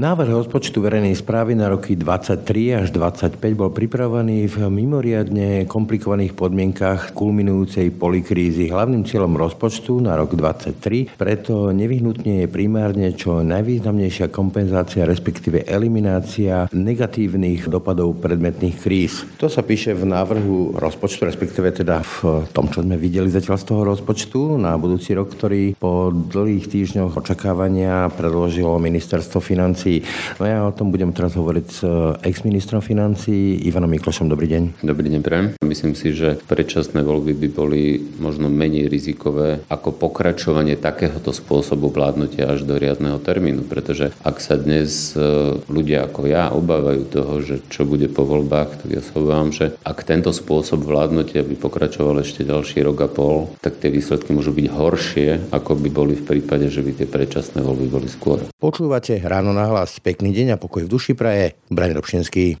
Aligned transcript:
Návrh 0.00 0.32
rozpočtu 0.32 0.80
verejnej 0.80 1.12
správy 1.12 1.52
na 1.52 1.68
roky 1.68 1.92
23 1.92 2.40
až 2.72 2.88
25 2.88 3.36
bol 3.52 3.68
pripravený 3.68 4.48
v 4.48 4.56
mimoriadne 4.72 5.68
komplikovaných 5.68 6.32
podmienkach 6.32 7.12
kulminujúcej 7.12 7.92
polikrízy. 7.92 8.72
Hlavným 8.72 9.04
cieľom 9.04 9.36
rozpočtu 9.36 10.00
na 10.00 10.16
rok 10.16 10.32
23 10.32 11.20
preto 11.20 11.68
nevyhnutne 11.76 12.40
je 12.40 12.46
primárne 12.48 13.12
čo 13.12 13.44
najvýznamnejšia 13.44 14.32
kompenzácia, 14.32 15.04
respektíve 15.04 15.68
eliminácia 15.68 16.64
negatívnych 16.72 17.68
dopadov 17.68 18.24
predmetných 18.24 18.80
kríz. 18.80 19.28
To 19.36 19.52
sa 19.52 19.60
píše 19.60 19.92
v 19.92 20.08
návrhu 20.08 20.80
rozpočtu, 20.80 21.28
respektíve 21.28 21.76
teda 21.76 22.00
v 22.00 22.48
tom, 22.56 22.72
čo 22.72 22.80
sme 22.80 22.96
videli 22.96 23.28
zatiaľ 23.28 23.60
z 23.60 23.68
toho 23.68 23.84
rozpočtu 23.84 24.56
na 24.56 24.80
budúci 24.80 25.12
rok, 25.12 25.28
ktorý 25.28 25.76
po 25.76 26.08
dlhých 26.08 26.72
týždňoch 26.72 27.20
očakávania 27.20 28.08
predložilo 28.08 28.80
ministerstvo 28.80 29.44
financí 29.44 29.89
financí. 29.90 30.06
No 30.38 30.44
ja 30.46 30.58
o 30.66 30.72
tom 30.72 30.94
budem 30.94 31.10
teraz 31.10 31.34
hovoriť 31.34 31.66
s 31.66 31.80
eh, 31.82 32.30
ex-ministrom 32.30 32.78
financí 32.80 33.58
Ivanom 33.66 33.90
Miklošom. 33.90 34.30
Dobrý 34.30 34.46
deň. 34.46 34.86
Dobrý 34.86 35.10
deň, 35.10 35.20
prajem. 35.20 35.46
Myslím 35.64 35.98
si, 35.98 36.14
že 36.14 36.38
predčasné 36.46 37.02
voľby 37.02 37.34
by 37.34 37.48
boli 37.50 37.82
možno 38.22 38.46
menej 38.46 38.86
rizikové 38.86 39.62
ako 39.66 39.96
pokračovanie 39.98 40.78
takéhoto 40.78 41.34
spôsobu 41.34 41.90
vládnutia 41.90 42.46
až 42.46 42.62
do 42.64 42.78
riadneho 42.78 43.18
termínu, 43.18 43.66
pretože 43.66 44.14
ak 44.22 44.38
sa 44.38 44.54
dnes 44.54 45.16
eh, 45.16 45.22
ľudia 45.66 46.06
ako 46.06 46.20
ja 46.30 46.54
obávajú 46.54 47.02
toho, 47.10 47.34
že 47.42 47.56
čo 47.68 47.82
bude 47.84 48.06
po 48.08 48.22
voľbách, 48.22 48.86
tak 48.86 48.88
ja 48.92 49.02
sa 49.02 49.18
obávam, 49.18 49.50
že 49.50 49.74
ak 49.82 50.06
tento 50.06 50.30
spôsob 50.30 50.84
vládnutia 50.84 51.42
by 51.42 51.56
pokračoval 51.58 52.22
ešte 52.22 52.46
ďalší 52.46 52.86
rok 52.86 52.98
a 53.04 53.08
pol, 53.10 53.50
tak 53.60 53.80
tie 53.82 53.90
výsledky 53.92 54.32
môžu 54.32 54.54
byť 54.54 54.66
horšie, 54.70 55.28
ako 55.50 55.76
by 55.76 55.88
boli 55.90 56.14
v 56.16 56.24
prípade, 56.26 56.66
že 56.70 56.84
by 56.84 56.92
tie 56.96 57.08
predčasné 57.08 57.60
voľby 57.60 57.86
boli 57.90 58.08
skôr. 58.08 58.40
Počúvate 58.60 59.16
ráno 59.24 59.56
na 59.56 59.64
hlas. 59.64 59.79
Pekný 59.88 60.36
deň 60.36 60.54
a 60.54 60.60
pokoj 60.60 60.84
v 60.84 60.92
duši 60.92 61.16
praje. 61.16 61.56
Brani 61.72 61.96
Robšinský. 61.96 62.60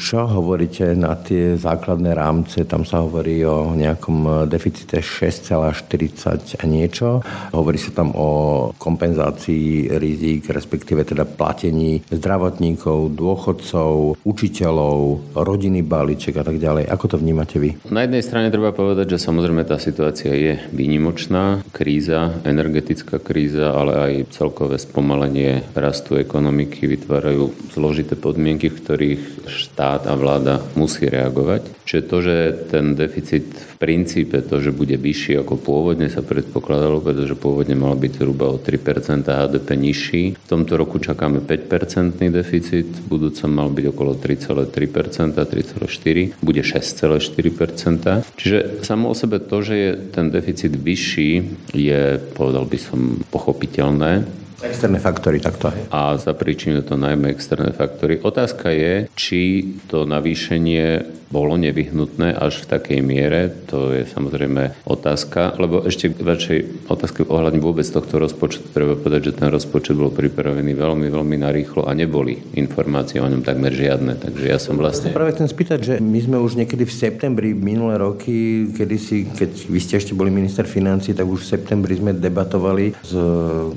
Čo 0.00 0.24
hovoríte 0.24 0.96
na 0.96 1.12
tie 1.12 1.60
základné 1.60 2.16
rámce? 2.16 2.64
Tam 2.64 2.88
sa 2.88 3.04
hovorí 3.04 3.44
o 3.44 3.76
nejakom 3.76 4.48
deficite 4.48 5.04
6,40 5.04 6.56
a 6.56 6.64
niečo. 6.64 7.20
Hovorí 7.52 7.76
sa 7.76 7.92
tam 7.92 8.16
o 8.16 8.72
kompenzácii 8.80 9.92
rizik, 10.00 10.48
respektíve 10.48 11.04
teda 11.04 11.28
platení 11.28 12.00
zdravotníkov, 12.08 13.12
dôchodcov, 13.12 14.16
učiteľov, 14.24 15.36
rodiny 15.36 15.84
balíček 15.84 16.40
a 16.40 16.48
tak 16.48 16.56
ďalej. 16.56 16.88
Ako 16.88 17.04
to 17.12 17.16
vnímate 17.20 17.60
vy? 17.60 17.76
Na 17.92 18.08
jednej 18.08 18.24
strane 18.24 18.48
treba 18.48 18.72
povedať, 18.72 19.20
že 19.20 19.20
samozrejme 19.20 19.68
tá 19.68 19.76
situácia 19.76 20.32
je 20.32 20.64
výnimočná. 20.72 21.60
Kríza, 21.76 22.40
energetická 22.48 23.20
kríza, 23.20 23.76
ale 23.76 23.92
aj 24.00 24.32
celkové 24.32 24.80
spomalenie 24.80 25.60
rastu 25.76 26.16
ekonomiky 26.16 26.88
vytvárajú 26.88 27.52
zložité 27.76 28.16
podmienky, 28.16 28.72
v 28.72 28.80
ktorých 28.80 29.22
štát 29.44 29.88
štát 29.90 30.06
a 30.06 30.14
vláda 30.14 30.62
musí 30.78 31.10
reagovať. 31.10 31.82
Čiže 31.82 32.02
to, 32.06 32.16
že 32.22 32.36
ten 32.70 32.94
deficit 32.94 33.50
v 33.50 33.74
princípe, 33.82 34.38
to, 34.38 34.62
že 34.62 34.70
bude 34.70 34.94
vyšší 34.94 35.42
ako 35.42 35.58
pôvodne 35.58 36.06
sa 36.06 36.22
predpokladalo, 36.22 37.02
pretože 37.02 37.34
pôvodne 37.34 37.74
mal 37.74 37.98
byť 37.98 38.22
zhruba 38.22 38.54
o 38.54 38.62
3% 38.62 39.26
HDP 39.26 39.68
nižší. 39.74 40.22
V 40.38 40.46
tomto 40.46 40.78
roku 40.78 41.02
čakáme 41.02 41.42
5% 41.42 42.22
deficit, 42.30 42.86
v 42.86 43.06
budúcom 43.10 43.50
mal 43.50 43.68
byť 43.74 43.84
okolo 43.90 44.14
3,3%, 44.14 45.34
3,4%, 45.34 46.38
bude 46.38 46.62
6,4%. 46.62 48.38
Čiže 48.38 48.86
samo 48.86 49.10
o 49.10 49.14
sebe 49.18 49.42
to, 49.42 49.58
že 49.58 49.74
je 49.74 49.90
ten 50.14 50.30
deficit 50.30 50.70
vyšší, 50.70 51.30
je, 51.74 52.02
povedal 52.38 52.62
by 52.70 52.78
som, 52.78 53.18
pochopiteľné. 53.34 54.38
Externé 54.60 55.00
faktory, 55.00 55.40
takto. 55.40 55.72
A 55.88 56.20
za 56.20 56.36
príčinu 56.36 56.84
to 56.84 57.00
najmä 57.00 57.32
externé 57.32 57.72
faktory. 57.72 58.20
Otázka 58.20 58.68
je, 58.68 59.08
či 59.16 59.72
to 59.88 60.04
navýšenie 60.04 61.20
bolo 61.30 61.54
nevyhnutné 61.54 62.34
až 62.34 62.66
v 62.66 62.70
takej 62.74 63.00
miere, 63.06 63.54
to 63.70 63.94
je 63.94 64.02
samozrejme 64.02 64.82
otázka, 64.82 65.54
lebo 65.62 65.86
ešte 65.86 66.10
k 66.10 66.26
vašej 66.26 66.58
otázke 66.90 67.22
ohľadne 67.22 67.62
vôbec 67.62 67.86
tohto 67.86 68.18
rozpočtu 68.18 68.74
treba 68.74 68.98
povedať, 68.98 69.30
že 69.30 69.38
ten 69.38 69.46
rozpočet 69.46 69.94
bol 69.94 70.10
pripravený 70.10 70.74
veľmi, 70.74 71.06
veľmi 71.06 71.36
narýchlo 71.38 71.86
a 71.86 71.94
neboli 71.94 72.34
informácie 72.58 73.22
o 73.22 73.30
ňom 73.30 73.46
takmer 73.46 73.70
žiadne, 73.70 74.18
takže 74.18 74.44
ja 74.50 74.58
som 74.58 74.74
vlastne... 74.74 75.14
Práve 75.14 75.38
chcem 75.38 75.46
spýtať, 75.46 75.78
že 75.78 75.94
my 76.02 76.18
sme 76.18 76.36
už 76.42 76.58
niekedy 76.58 76.82
v 76.82 76.92
septembri 76.98 77.54
minulé 77.54 78.02
roky, 78.02 78.66
kedy 78.74 78.96
si, 78.98 79.30
keď 79.30 79.70
vy 79.70 79.78
ste 79.78 80.02
ešte 80.02 80.18
boli 80.18 80.34
minister 80.34 80.66
financí, 80.66 81.14
tak 81.14 81.30
už 81.30 81.46
v 81.46 81.50
septembri 81.54 81.94
sme 81.94 82.10
debatovali 82.10 82.90
s 83.06 83.14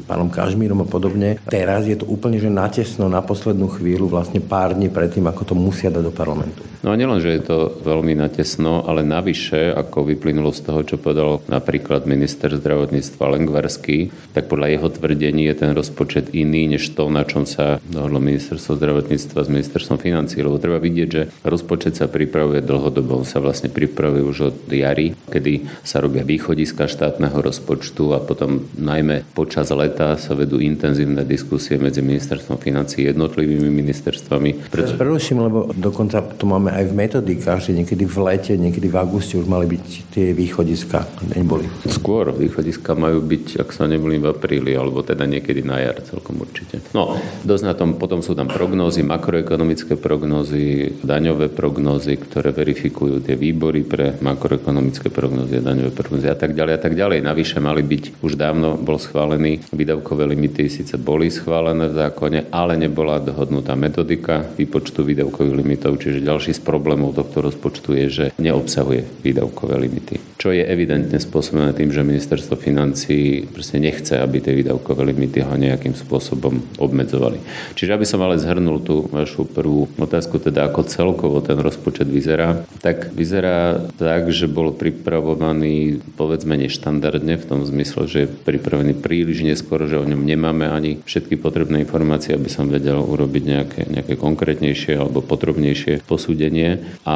pánom 0.09 0.33
Kažmírom 0.33 0.72
a 0.81 0.87
podobne. 0.89 1.37
Teraz 1.45 1.85
je 1.85 1.93
to 1.93 2.09
úplne, 2.09 2.41
že 2.41 2.49
natesno 2.49 3.05
na 3.05 3.21
poslednú 3.21 3.69
chvíľu, 3.69 4.09
vlastne 4.09 4.41
pár 4.41 4.73
dní 4.73 4.89
predtým, 4.89 5.29
ako 5.29 5.53
to 5.53 5.53
musia 5.53 5.93
dať 5.93 6.03
do 6.09 6.13
parlamentu. 6.15 6.73
No 6.83 6.91
a 6.91 6.99
nielen, 6.99 7.23
že 7.23 7.39
je 7.39 7.43
to 7.47 7.57
veľmi 7.79 8.11
natesno, 8.11 8.83
ale 8.83 9.07
navyše, 9.07 9.71
ako 9.71 10.03
vyplynulo 10.03 10.51
z 10.51 10.67
toho, 10.67 10.83
čo 10.83 10.99
povedal 10.99 11.39
napríklad 11.47 12.03
minister 12.03 12.51
zdravotníctva 12.51 13.39
Lengvarský, 13.39 14.11
tak 14.35 14.51
podľa 14.51 14.67
jeho 14.75 14.87
tvrdení 14.91 15.47
je 15.47 15.55
ten 15.55 15.71
rozpočet 15.71 16.35
iný, 16.35 16.75
než 16.75 16.91
to, 16.91 17.07
na 17.07 17.23
čom 17.23 17.47
sa 17.47 17.79
dohodlo 17.87 18.19
ministerstvo 18.19 18.75
zdravotníctva 18.75 19.47
s 19.47 19.53
ministerstvom 19.53 19.95
financí. 19.95 20.43
Lebo 20.43 20.59
treba 20.59 20.75
vidieť, 20.83 21.07
že 21.07 21.31
rozpočet 21.47 21.95
sa 21.95 22.11
pripravuje 22.11 22.59
dlhodobo. 22.59 23.23
Sa 23.23 23.39
vlastne 23.39 23.71
pripravuje 23.71 24.23
už 24.27 24.37
od 24.51 24.55
jary, 24.67 25.15
kedy 25.31 25.87
sa 25.87 26.03
robia 26.03 26.27
východiska 26.27 26.91
štátneho 26.91 27.39
rozpočtu 27.39 28.11
a 28.11 28.19
potom 28.19 28.67
najmä 28.75 29.23
počas 29.31 29.71
leta 29.71 30.19
sa 30.19 30.35
vedú 30.35 30.59
intenzívne 30.65 31.27
diskusie 31.27 31.75
medzi 31.77 31.99
ministerstvom 31.99 32.57
financí 32.59 33.03
jednotlivými 33.07 33.69
ministerstvami. 33.69 34.71
Preto... 34.71 34.95
Preruším, 34.95 35.37
lebo 35.43 35.59
dokonca 35.75 36.23
to 36.23 36.45
máme 36.47 36.71
aj 36.71 36.85
v 36.89 36.93
metodikách, 36.93 37.59
že 37.69 37.71
niekedy 37.75 38.03
v 38.07 38.17
lete, 38.23 38.53
niekedy 38.55 38.87
v 38.87 38.95
auguste 38.99 39.35
už 39.39 39.47
mali 39.49 39.65
byť 39.67 39.85
tie 40.13 40.31
východiska. 40.31 41.25
Neboli. 41.35 41.67
Skôr 41.89 42.31
východiska 42.31 42.93
majú 42.93 43.19
byť, 43.23 43.63
ak 43.63 43.69
sa 43.73 43.89
neboli 43.89 44.21
v 44.21 44.29
apríli, 44.29 44.77
alebo 44.77 45.01
teda 45.01 45.25
niekedy 45.25 45.65
na 45.65 45.81
jar 45.81 45.99
celkom 46.05 46.39
určite. 46.39 46.79
No, 46.93 47.17
dosť 47.41 47.63
na 47.65 47.73
tom, 47.73 47.97
potom 47.97 48.21
sú 48.21 48.37
tam 48.37 48.45
prognózy, 48.47 49.01
makroekonomické 49.01 49.97
prognózy, 49.97 50.93
daňové 51.01 51.49
prognózy, 51.49 52.21
ktoré 52.21 52.53
verifikujú 52.53 53.25
tie 53.25 53.33
výbory 53.33 53.81
pre 53.81 54.13
makroekonomické 54.21 55.09
prognózy, 55.09 55.63
daňové 55.63 55.89
prognózy 55.89 56.29
a 56.29 56.37
tak 56.37 56.53
ďalej 56.53 56.73
a 56.77 56.79
tak 56.79 56.93
ďalej. 56.93 57.25
Navyše 57.25 57.57
mali 57.57 57.81
byť, 57.81 58.21
už 58.21 58.37
dávno 58.37 58.77
bol 58.77 59.01
schválený 59.01 59.65
výdavkové 59.73 60.29
limity 60.29 60.52
limity 60.53 60.69
síce 60.69 61.01
boli 61.01 61.33
schválené 61.33 61.89
v 61.89 61.97
zákone, 61.97 62.53
ale 62.53 62.77
nebola 62.77 63.17
dohodnutá 63.17 63.73
metodika 63.73 64.45
výpočtu 64.53 65.01
výdavkových 65.01 65.57
limitov, 65.57 65.97
čiže 65.97 66.21
ďalší 66.21 66.53
z 66.53 66.61
problémov 66.61 67.17
tohto 67.17 67.41
rozpočtu 67.41 67.97
je, 67.97 68.05
že 68.09 68.25
neobsahuje 68.37 69.25
výdavkové 69.25 69.81
limity. 69.81 70.21
Čo 70.37 70.53
je 70.53 70.61
evidentne 70.61 71.17
spôsobené 71.17 71.73
tým, 71.73 71.89
že 71.89 72.05
ministerstvo 72.05 72.53
financí 72.53 73.49
proste 73.49 73.81
nechce, 73.81 74.21
aby 74.21 74.45
tie 74.45 74.53
výdavkové 74.53 75.09
limity 75.09 75.41
ho 75.41 75.57
nejakým 75.57 75.97
spôsobom 75.97 76.61
obmedzovali. 76.77 77.41
Čiže 77.73 77.97
aby 77.97 78.05
som 78.05 78.21
ale 78.21 78.37
zhrnul 78.37 78.85
tú 78.85 79.09
vašu 79.09 79.49
prvú 79.49 79.89
otázku, 79.97 80.37
teda 80.37 80.69
ako 80.69 80.85
celkovo 80.85 81.41
ten 81.41 81.57
rozpočet 81.57 82.05
vyzerá, 82.05 82.61
tak 82.83 83.09
vyzerá 83.15 83.89
tak, 83.97 84.29
že 84.29 84.45
bol 84.45 84.75
pripravovaný 84.75 86.03
povedzme 86.19 86.59
neštandardne 86.61 87.41
v 87.41 87.47
tom 87.47 87.65
zmysle, 87.65 88.05
že 88.05 88.19
je 88.27 88.33
pripravený 88.43 88.99
príliš 88.99 89.47
neskoro, 89.47 89.87
že 89.87 89.95
o 89.95 90.03
ňom 90.03 90.21
nemá 90.27 90.42
nemáme 90.43 90.67
ani 90.67 90.99
všetky 91.07 91.39
potrebné 91.39 91.87
informácie, 91.87 92.35
aby 92.35 92.51
som 92.51 92.67
vedel 92.67 92.99
urobiť 92.99 93.43
nejaké, 93.47 93.81
nejaké 93.87 94.19
konkrétnejšie 94.19 94.99
alebo 94.99 95.23
podrobnejšie 95.23 96.03
posúdenie. 96.03 96.83
A 97.07 97.15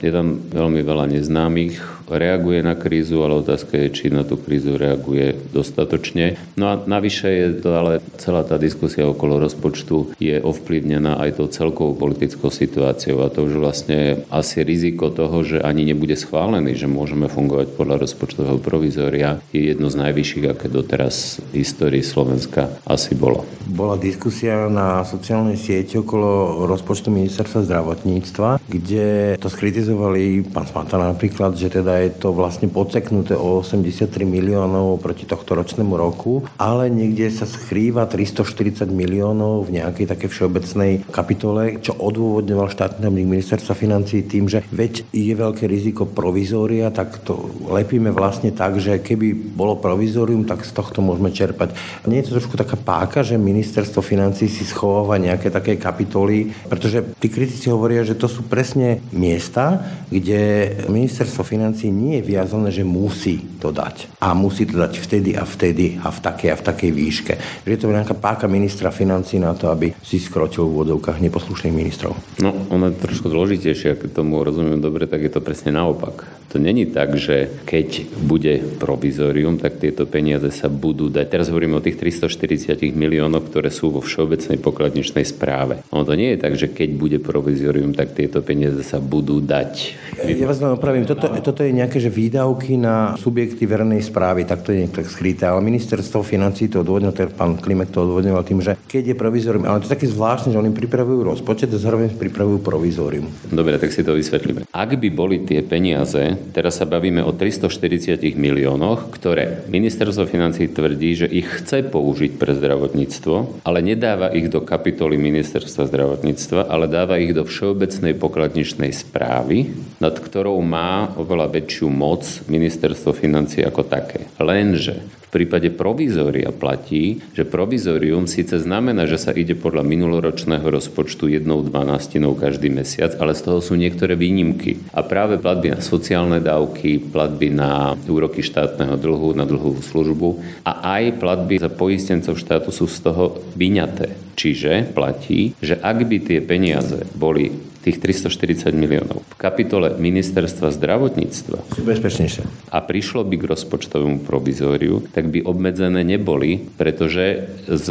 je 0.00 0.08
tam 0.08 0.40
veľmi 0.48 0.80
veľa 0.80 1.12
neznámych 1.12 1.93
reaguje 2.08 2.60
na 2.60 2.76
krízu, 2.76 3.24
ale 3.24 3.40
otázka 3.40 3.76
je, 3.76 3.88
či 3.94 4.04
na 4.12 4.26
tú 4.26 4.36
krízu 4.36 4.76
reaguje 4.76 5.36
dostatočne. 5.52 6.36
No 6.58 6.70
a 6.70 6.74
navyše 6.84 7.28
je 7.30 7.48
to 7.60 7.70
ale 7.74 7.92
celá 8.20 8.44
tá 8.44 8.60
diskusia 8.60 9.08
okolo 9.08 9.40
rozpočtu 9.40 10.16
je 10.20 10.36
ovplyvnená 10.40 11.18
aj 11.20 11.40
tou 11.40 11.48
celkovou 11.48 11.96
politickou 11.96 12.52
situáciou 12.52 13.24
a 13.24 13.32
to 13.32 13.46
už 13.48 13.56
vlastne 13.58 14.24
asi 14.28 14.60
riziko 14.62 15.08
toho, 15.08 15.42
že 15.46 15.64
ani 15.64 15.88
nebude 15.88 16.14
schválený, 16.14 16.76
že 16.76 16.90
môžeme 16.90 17.26
fungovať 17.30 17.74
podľa 17.74 17.96
rozpočtového 18.04 18.58
provizória 18.60 19.40
je 19.50 19.72
jedno 19.72 19.88
z 19.88 20.00
najvyšších, 20.00 20.46
aké 20.50 20.66
doteraz 20.68 21.40
v 21.52 21.62
histórii 21.62 22.04
Slovenska 22.04 22.68
asi 22.84 23.16
bolo. 23.16 23.46
Bola 23.64 23.96
diskusia 23.96 24.68
na 24.68 25.02
sociálnej 25.02 25.56
sieti 25.56 25.96
okolo 25.96 26.64
rozpočtu 26.68 27.08
ministerstva 27.08 27.64
zdravotníctva, 27.64 28.60
kde 28.68 29.36
to 29.40 29.48
skritizovali 29.48 30.44
pán 30.52 30.68
Smata 30.68 31.00
napríklad, 31.00 31.56
že 31.56 31.72
teda 31.72 31.93
je 32.02 32.10
to 32.18 32.34
vlastne 32.34 32.66
podseknuté 32.66 33.38
o 33.38 33.62
83 33.62 34.10
miliónov 34.26 34.98
proti 34.98 35.28
tohto 35.28 35.54
ročnému 35.54 35.94
roku, 35.94 36.42
ale 36.58 36.90
niekde 36.90 37.30
sa 37.30 37.46
skrýva 37.46 38.10
340 38.10 38.90
miliónov 38.90 39.68
v 39.68 39.78
nejakej 39.78 40.06
také 40.10 40.26
všeobecnej 40.26 41.06
kapitole, 41.12 41.78
čo 41.78 41.94
odôvodňoval 41.94 42.72
štátny 42.72 43.06
ministerstva 43.06 43.74
financí 43.76 44.24
tým, 44.24 44.50
že 44.50 44.64
veď 44.72 45.06
je 45.12 45.34
veľké 45.34 45.64
riziko 45.68 46.08
provizória, 46.08 46.90
tak 46.90 47.22
to 47.22 47.50
lepíme 47.68 48.10
vlastne 48.10 48.50
tak, 48.50 48.78
že 48.80 49.02
keby 49.02 49.34
bolo 49.34 49.76
provizórium, 49.78 50.48
tak 50.48 50.64
z 50.64 50.72
tohto 50.72 51.04
môžeme 51.04 51.30
čerpať. 51.30 51.74
Nie 52.08 52.22
je 52.22 52.32
to 52.32 52.36
trošku 52.40 52.56
taká 52.56 52.78
páka, 52.78 53.20
že 53.20 53.40
ministerstvo 53.40 54.00
financí 54.00 54.48
si 54.48 54.64
schováva 54.64 55.20
nejaké 55.20 55.52
také 55.52 55.76
kapitoly, 55.76 56.50
pretože 56.68 57.02
tí 57.20 57.28
kritici 57.28 57.68
hovoria, 57.68 58.06
že 58.06 58.16
to 58.16 58.30
sú 58.30 58.46
presne 58.46 59.02
miesta, 59.12 59.82
kde 60.08 60.70
ministerstvo 60.88 61.42
financí 61.44 61.83
nie 61.88 62.20
je 62.20 62.28
viazané, 62.36 62.68
že 62.70 62.84
musí 62.84 63.40
to 63.60 63.72
dať. 63.72 64.20
A 64.20 64.36
musí 64.36 64.68
to 64.68 64.76
dať 64.76 65.00
vtedy 65.00 65.34
a 65.34 65.44
vtedy 65.48 65.98
a 66.00 66.12
v 66.12 66.18
takej 66.20 66.48
a 66.52 66.56
v 66.56 66.66
takej 66.66 66.90
výške. 66.92 67.34
Že 67.64 67.70
je 67.72 67.80
to 67.80 67.92
nejaká 67.92 68.14
páka 68.16 68.46
ministra 68.46 68.92
financí 68.92 69.40
na 69.40 69.56
to, 69.56 69.72
aby 69.72 69.96
si 70.04 70.20
skrotil 70.20 70.68
v 70.68 70.84
vodovkách 70.84 71.18
neposlušných 71.20 71.74
ministrov. 71.74 72.12
No, 72.44 72.52
ono 72.70 72.92
je 72.92 73.00
trošku 73.00 73.32
zložitejšie, 73.32 73.96
ak 73.96 74.12
tomu 74.12 74.44
rozumiem 74.44 74.78
dobre, 74.78 75.08
tak 75.08 75.24
je 75.24 75.32
to 75.32 75.40
presne 75.40 75.72
naopak. 75.72 76.43
To 76.52 76.62
není 76.62 76.86
tak, 76.86 77.18
že 77.18 77.50
keď 77.66 78.06
bude 78.20 78.78
provizorium, 78.78 79.58
tak 79.58 79.82
tieto 79.82 80.06
peniaze 80.06 80.46
sa 80.54 80.70
budú 80.70 81.10
dať. 81.10 81.26
Teraz 81.26 81.50
hovorím 81.50 81.78
o 81.78 81.84
tých 81.84 81.98
340 81.98 82.94
miliónoch, 82.94 83.50
ktoré 83.50 83.74
sú 83.74 83.90
vo 83.90 83.98
všeobecnej 83.98 84.62
pokladničnej 84.62 85.26
správe. 85.26 85.82
Ono 85.90 86.06
to 86.06 86.14
nie 86.14 86.34
je 86.34 86.38
tak, 86.38 86.54
že 86.54 86.70
keď 86.70 86.88
bude 86.94 87.18
provizorium, 87.18 87.90
tak 87.90 88.14
tieto 88.14 88.38
peniaze 88.38 88.86
sa 88.86 89.02
budú 89.02 89.42
dať. 89.42 89.98
Ja 90.22 90.46
vás 90.46 90.62
len 90.62 90.78
opravím. 90.78 91.08
Toto, 91.08 91.26
toto 91.42 91.60
je 91.66 91.74
nejaké 91.74 91.98
že 91.98 92.12
výdavky 92.12 92.78
na 92.78 93.18
subjekty 93.18 93.66
verejnej 93.66 94.04
správy, 94.06 94.46
tak 94.46 94.62
to 94.62 94.70
je 94.70 94.86
tak 94.86 95.10
skryté. 95.10 95.50
Ale 95.50 95.58
ministerstvo 95.64 96.22
financí 96.22 96.70
to 96.70 96.86
odvodnil, 96.86 97.10
teda 97.10 97.34
pán 97.34 97.58
Klimek 97.58 97.90
to 97.90 98.06
odvodňoval 98.06 98.46
tým, 98.46 98.62
že 98.62 98.78
keď 98.86 99.10
je 99.10 99.16
provizorium, 99.18 99.66
ale 99.66 99.82
to 99.82 99.90
je 99.90 99.94
také 99.98 100.06
zvláštne, 100.06 100.54
že 100.54 100.60
oni 100.62 100.70
pripravujú 100.70 101.26
rozpočet 101.26 101.72
a 101.74 101.82
zároveň 101.82 102.14
pripravujú 102.14 102.62
provizorium. 102.62 103.26
Dobre, 103.50 103.74
tak 103.82 103.90
si 103.90 104.06
to 104.06 104.14
vysvetlíme. 104.14 104.70
Ak 104.70 104.90
by 104.94 105.08
boli 105.10 105.42
tie 105.42 105.66
peniaze, 105.66 106.33
teraz 106.52 106.78
sa 106.78 106.86
bavíme 106.86 107.24
o 107.24 107.32
340 107.32 108.20
miliónoch, 108.36 109.10
ktoré 109.14 109.64
ministerstvo 109.70 110.28
financí 110.28 110.70
tvrdí, 110.70 111.24
že 111.24 111.28
ich 111.30 111.46
chce 111.46 111.86
použiť 111.88 112.36
pre 112.36 112.52
zdravotníctvo, 112.54 113.64
ale 113.66 113.78
nedáva 113.80 114.30
ich 114.30 114.52
do 114.52 114.62
kapitoly 114.62 115.16
ministerstva 115.16 115.88
zdravotníctva, 115.88 116.68
ale 116.68 116.86
dáva 116.86 117.16
ich 117.18 117.32
do 117.32 117.48
všeobecnej 117.48 118.14
pokladničnej 118.18 118.92
správy, 118.92 119.72
nad 119.98 120.14
ktorou 120.14 120.60
má 120.60 121.16
oveľa 121.16 121.50
väčšiu 121.50 121.86
moc 121.88 122.26
ministerstvo 122.46 123.16
financí 123.16 123.64
ako 123.64 123.82
také. 123.88 124.28
Lenže 124.38 125.23
prípade 125.34 125.74
provizória 125.74 126.54
platí, 126.54 127.18
že 127.34 127.42
provizórium 127.42 128.30
síce 128.30 128.62
znamená, 128.62 129.10
že 129.10 129.18
sa 129.18 129.34
ide 129.34 129.58
podľa 129.58 129.82
minuloročného 129.82 130.62
rozpočtu 130.62 131.26
jednou 131.34 131.66
dvanástinou 131.66 132.38
každý 132.38 132.70
mesiac, 132.70 133.18
ale 133.18 133.34
z 133.34 133.42
toho 133.50 133.58
sú 133.58 133.74
niektoré 133.74 134.14
výnimky. 134.14 134.78
A 134.94 135.02
práve 135.02 135.42
platby 135.42 135.74
na 135.74 135.82
sociálne 135.82 136.38
dávky, 136.38 137.10
platby 137.10 137.50
na 137.50 137.98
úroky 138.06 138.46
štátneho 138.46 138.94
dlhu, 138.94 139.34
na 139.34 139.42
dlhovú 139.42 139.82
službu 139.82 140.62
a 140.62 141.02
aj 141.02 141.18
platby 141.18 141.58
za 141.58 141.70
poistencov 141.74 142.38
štátu 142.38 142.70
sú 142.70 142.86
z 142.86 143.02
toho 143.02 143.42
vyňaté. 143.58 144.38
Čiže 144.38 144.94
platí, 144.94 145.54
že 145.58 145.78
ak 145.78 145.98
by 146.06 146.16
tie 146.22 146.38
peniaze 146.42 147.06
boli 147.14 147.73
tých 147.84 148.00
340 148.00 148.72
miliónov 148.72 149.20
v 149.34 149.36
kapitole 149.36 149.90
ministerstva 149.98 150.70
zdravotníctva 150.70 151.58
sú 151.74 151.82
bezpečnejšie. 151.82 152.70
A 152.70 152.78
prišlo 152.78 153.26
by 153.26 153.34
k 153.34 153.44
rozpočtovému 153.50 154.22
provizóriu, 154.22 155.02
tak 155.10 155.28
by 155.34 155.42
obmedzené 155.42 156.06
neboli, 156.06 156.62
pretože 156.78 157.50
z 157.66 157.88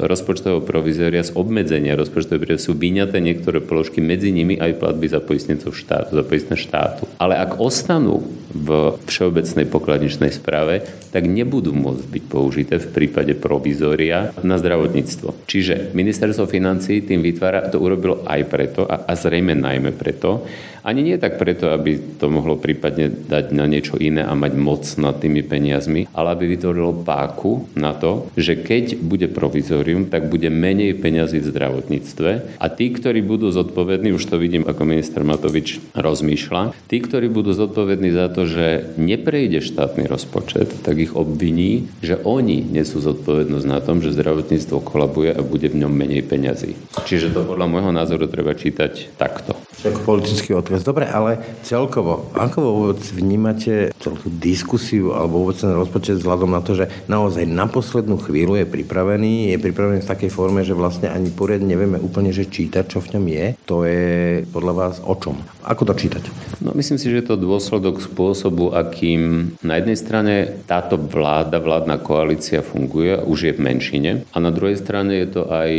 rozpočtového 0.00 0.64
provizória, 0.64 1.20
z 1.20 1.36
obmedzenia 1.36 1.92
rozpočtového 1.92 2.40
provizória 2.40 2.64
sú 2.64 2.72
vyňaté 2.72 3.20
niektoré 3.20 3.60
položky, 3.60 4.00
medzi 4.00 4.32
nimi 4.32 4.56
aj 4.56 4.80
platby 4.80 5.06
za 5.12 5.20
poistnicov 5.20 5.76
štátu, 5.76 6.16
za 6.16 6.24
poistné 6.24 6.56
štátu. 6.56 7.04
Ale 7.20 7.36
ak 7.36 7.60
ostanú 7.60 8.24
v 8.48 8.96
všeobecnej 9.04 9.68
pokladničnej 9.68 10.32
správe, 10.32 10.80
tak 11.12 11.28
nebudú 11.28 11.76
môcť 11.76 12.04
byť 12.08 12.24
použité 12.32 12.74
v 12.80 12.88
prípade 12.88 13.36
provizória 13.36 14.32
na 14.40 14.56
zdravotníctvo. 14.56 15.44
Čiže 15.44 15.92
ministerstvo 15.92 16.48
financí 16.48 17.04
tým 17.04 17.20
vytvára, 17.20 17.68
to 17.68 17.76
urobilo 17.76 18.24
aj 18.24 18.40
preto 18.48 18.88
a, 18.88 19.04
a 19.04 19.12
zrejme 19.28 19.54
najmä 19.54 19.92
preto, 19.92 20.48
ani 20.88 21.04
nie 21.04 21.20
tak 21.20 21.36
preto, 21.36 21.68
aby 21.68 22.16
to 22.16 22.32
mohlo 22.32 22.56
prípadne 22.56 23.12
dať 23.12 23.52
na 23.52 23.68
niečo 23.68 24.00
iné 24.00 24.24
a 24.24 24.32
mať 24.32 24.52
moc 24.56 24.88
nad 24.96 25.20
tými 25.20 25.44
peniazmi, 25.44 26.08
ale 26.16 26.32
aby 26.32 26.56
vytvorilo 26.56 27.04
páku 27.04 27.68
na 27.76 27.92
to, 27.92 28.32
že 28.40 28.56
keď 28.56 28.96
bude 28.96 29.28
provizorium, 29.28 30.08
tak 30.08 30.32
bude 30.32 30.48
menej 30.48 30.96
peňazí 30.96 31.44
v 31.44 31.50
zdravotníctve 31.52 32.30
a 32.56 32.66
tí, 32.72 32.88
ktorí 32.88 33.20
budú 33.20 33.52
zodpovední, 33.52 34.16
už 34.16 34.24
to 34.32 34.40
vidím, 34.40 34.64
ako 34.64 34.88
minister 34.88 35.20
Matovič 35.20 35.84
rozmýšľa, 35.92 36.72
tí, 36.88 37.04
ktorí 37.04 37.28
budú 37.28 37.52
zodpovední 37.52 38.16
za 38.16 38.32
to, 38.32 38.48
že 38.48 38.96
neprejde 38.96 39.60
štátny 39.60 40.08
rozpočet, 40.08 40.72
tak 40.80 40.96
ich 40.96 41.12
obviní, 41.12 41.92
že 42.00 42.16
oni 42.16 42.64
nesú 42.64 43.04
zodpovednosť 43.04 43.66
na 43.68 43.84
tom, 43.84 44.00
že 44.00 44.16
zdravotníctvo 44.16 44.80
kolabuje 44.80 45.36
a 45.36 45.44
bude 45.44 45.68
v 45.68 45.84
ňom 45.84 45.92
menej 45.92 46.24
peňazí. 46.24 46.80
Čiže 47.04 47.36
to 47.36 47.44
podľa 47.44 47.66
môjho 47.68 47.92
názoru 47.92 48.24
treba 48.24 48.56
čítať 48.56 49.18
takto. 49.20 49.52
Ako 49.78 50.02
politický 50.02 50.58
odkaz. 50.58 50.77
Dobre, 50.82 51.08
ale 51.08 51.38
celkovo, 51.64 52.30
ako 52.34 52.58
vôbec 52.60 53.00
vnímate 53.14 53.90
celú 53.98 54.16
tú 54.20 54.28
diskusiu 54.30 55.12
alebo 55.16 55.44
vôbec 55.44 55.58
ten 55.58 55.72
rozpočet 55.72 56.20
vzhľadom 56.20 56.50
na 56.52 56.60
to, 56.60 56.76
že 56.78 56.90
naozaj 57.06 57.44
na 57.48 57.66
poslednú 57.66 58.18
chvíľu 58.20 58.58
je 58.60 58.66
pripravený, 58.66 59.54
je 59.54 59.58
pripravený 59.58 60.00
v 60.04 60.10
takej 60.10 60.30
forme, 60.32 60.62
že 60.62 60.76
vlastne 60.76 61.10
ani 61.10 61.30
poriadne 61.32 61.70
nevieme 61.70 61.98
úplne, 62.00 62.32
že 62.32 62.48
čítať, 62.48 62.84
čo 62.88 62.98
v 63.04 63.18
ňom 63.18 63.24
je. 63.28 63.46
To 63.68 63.84
je 63.84 64.42
podľa 64.48 64.74
vás 64.74 64.94
o 65.04 65.14
čom? 65.16 65.38
Ako 65.64 65.84
to 65.84 65.94
čítať? 65.94 66.24
No 66.64 66.72
myslím 66.72 66.96
si, 66.96 67.12
že 67.12 67.26
to 67.26 67.36
dôsledok 67.36 68.00
spôsobu, 68.00 68.72
akým 68.72 69.54
na 69.60 69.76
jednej 69.78 69.98
strane 69.98 70.34
táto 70.64 70.96
vláda, 70.96 71.60
vládna 71.60 72.00
koalícia 72.00 72.64
funguje, 72.64 73.20
už 73.24 73.38
je 73.48 73.52
v 73.54 73.64
menšine 73.64 74.10
a 74.32 74.36
na 74.40 74.50
druhej 74.50 74.80
strane 74.80 75.12
je 75.24 75.28
to 75.28 75.42
aj 75.48 75.70